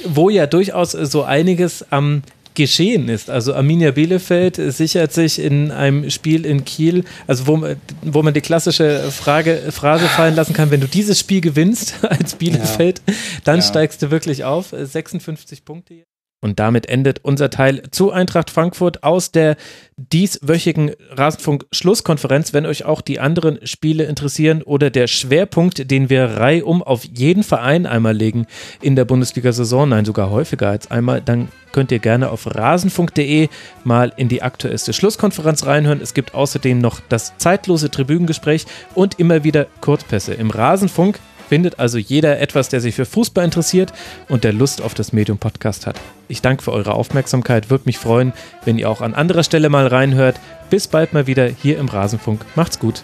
wo 0.05 0.31
ja 0.31 0.47
durchaus 0.47 0.93
so 0.93 1.25
einiges 1.25 1.85
am 1.90 2.23
geschehen 2.59 3.09
ist. 3.09 3.31
Also 3.31 3.55
Arminia 3.55 3.93
Bielefeld 3.93 4.57
sichert 4.57 5.12
sich 5.12 5.38
in 5.38 5.71
einem 5.71 6.11
Spiel 6.11 6.45
in 6.45 6.65
Kiel, 6.65 7.05
also 7.27 7.47
wo, 7.47 7.67
wo 8.03 8.23
man 8.23 8.35
die 8.35 8.41
klassische 8.41 9.11
Frage, 9.11 9.71
Phrase 9.71 10.07
fallen 10.07 10.35
lassen 10.35 10.53
kann, 10.53 10.71
wenn 10.71 10.81
du 10.81 10.88
dieses 10.88 11.21
Spiel 11.21 11.41
gewinnst 11.41 11.95
als 12.03 12.35
Bielefeld, 12.35 13.00
ja. 13.07 13.15
dann 13.45 13.57
ja. 13.57 13.62
steigst 13.62 14.03
du 14.03 14.11
wirklich 14.11 14.45
auf. 14.45 14.75
56 14.77 15.65
Punkte. 15.65 16.05
Und 16.40 16.61
damit 16.61 16.88
endet 16.88 17.25
unser 17.25 17.50
Teil 17.50 17.83
zu 17.90 18.12
Eintracht 18.12 18.50
Frankfurt 18.50 19.02
aus 19.02 19.33
der 19.33 19.57
dieswöchigen 19.96 20.92
Rasenfunk-Schlusskonferenz. 21.11 22.53
Wenn 22.53 22.64
euch 22.64 22.85
auch 22.85 23.01
die 23.01 23.18
anderen 23.18 23.66
Spiele 23.66 24.05
interessieren 24.05 24.62
oder 24.62 24.90
der 24.90 25.09
Schwerpunkt, 25.09 25.90
den 25.90 26.11
wir 26.11 26.24
reihum 26.24 26.81
auf 26.85 27.05
jeden 27.05 27.42
Verein 27.42 27.87
einmal 27.87 28.16
legen 28.16 28.46
in 28.81 28.94
der 28.94 29.05
Bundesliga-Saison, 29.05 29.88
nein, 29.88 30.05
sogar 30.05 30.31
häufiger 30.31 30.68
als 30.68 30.88
einmal, 30.92 31.20
dann 31.20 31.48
könnt 31.72 31.90
ihr 31.90 31.98
gerne 31.98 32.31
auf 32.31 32.46
rasenfunk.de 32.46 33.48
mal 33.83 34.12
in 34.16 34.29
die 34.29 34.42
aktuellste 34.42 34.92
Schlusskonferenz 34.92 35.66
reinhören. 35.66 36.01
Es 36.01 36.14
gibt 36.14 36.35
außerdem 36.35 36.79
noch 36.79 37.01
das 37.09 37.37
zeitlose 37.38 37.90
Tribünengespräch 37.90 38.66
und 38.94 39.18
immer 39.18 39.42
wieder 39.42 39.66
Kurzpässe 39.81 40.35
im 40.35 40.51
Rasenfunk 40.51 41.18
findet 41.49 41.79
also 41.79 41.99
jeder 41.99 42.41
etwas, 42.41 42.69
der 42.69 42.81
sich 42.81 42.95
für 42.95 43.07
Fußball 43.07 43.45
interessiert 43.45 43.93
und 44.29 44.45
der 44.45 44.53
Lust 44.53 44.83
auf 44.83 44.95
das 44.95 45.13
Medium 45.13 45.39
Podcast 45.39 45.87
hat. 45.87 45.99
Ich 46.29 46.43
danke 46.43 46.63
für 46.63 46.73
eure 46.73 46.95
Aufmerksamkeit, 46.95 47.71
würde 47.71 47.85
mich 47.87 47.99
freuen, 47.99 48.33
wenn 48.65 48.79
ihr 48.79 48.91
auch 48.91 49.01
an 49.01 49.15
anderer 49.15 49.43
Stelle 49.43 49.69
mal 49.69 49.87
reinhört. 49.87 50.39
Bis 50.71 50.87
bald 50.87 51.13
mal 51.13 51.27
wieder 51.27 51.47
hier 51.47 51.79
im 51.79 51.89
Rasenfunk. 51.89 52.45
Macht's 52.55 52.79
gut. 52.79 53.03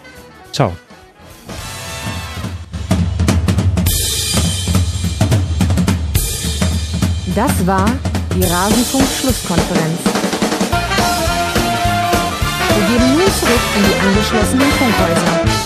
Ciao. 0.51 0.73
Das 7.35 7.67
war 7.67 7.91
die 8.33 8.43
Rasenfunk-Schlusskonferenz. 8.43 9.99
Wir 12.75 12.87
geben 12.87 13.13
nun 13.13 13.31
zurück 13.39 13.61
in 13.75 13.83
die 13.83 13.99
angeschlossenen 14.07 14.71
Funkhäuser. 14.71 15.64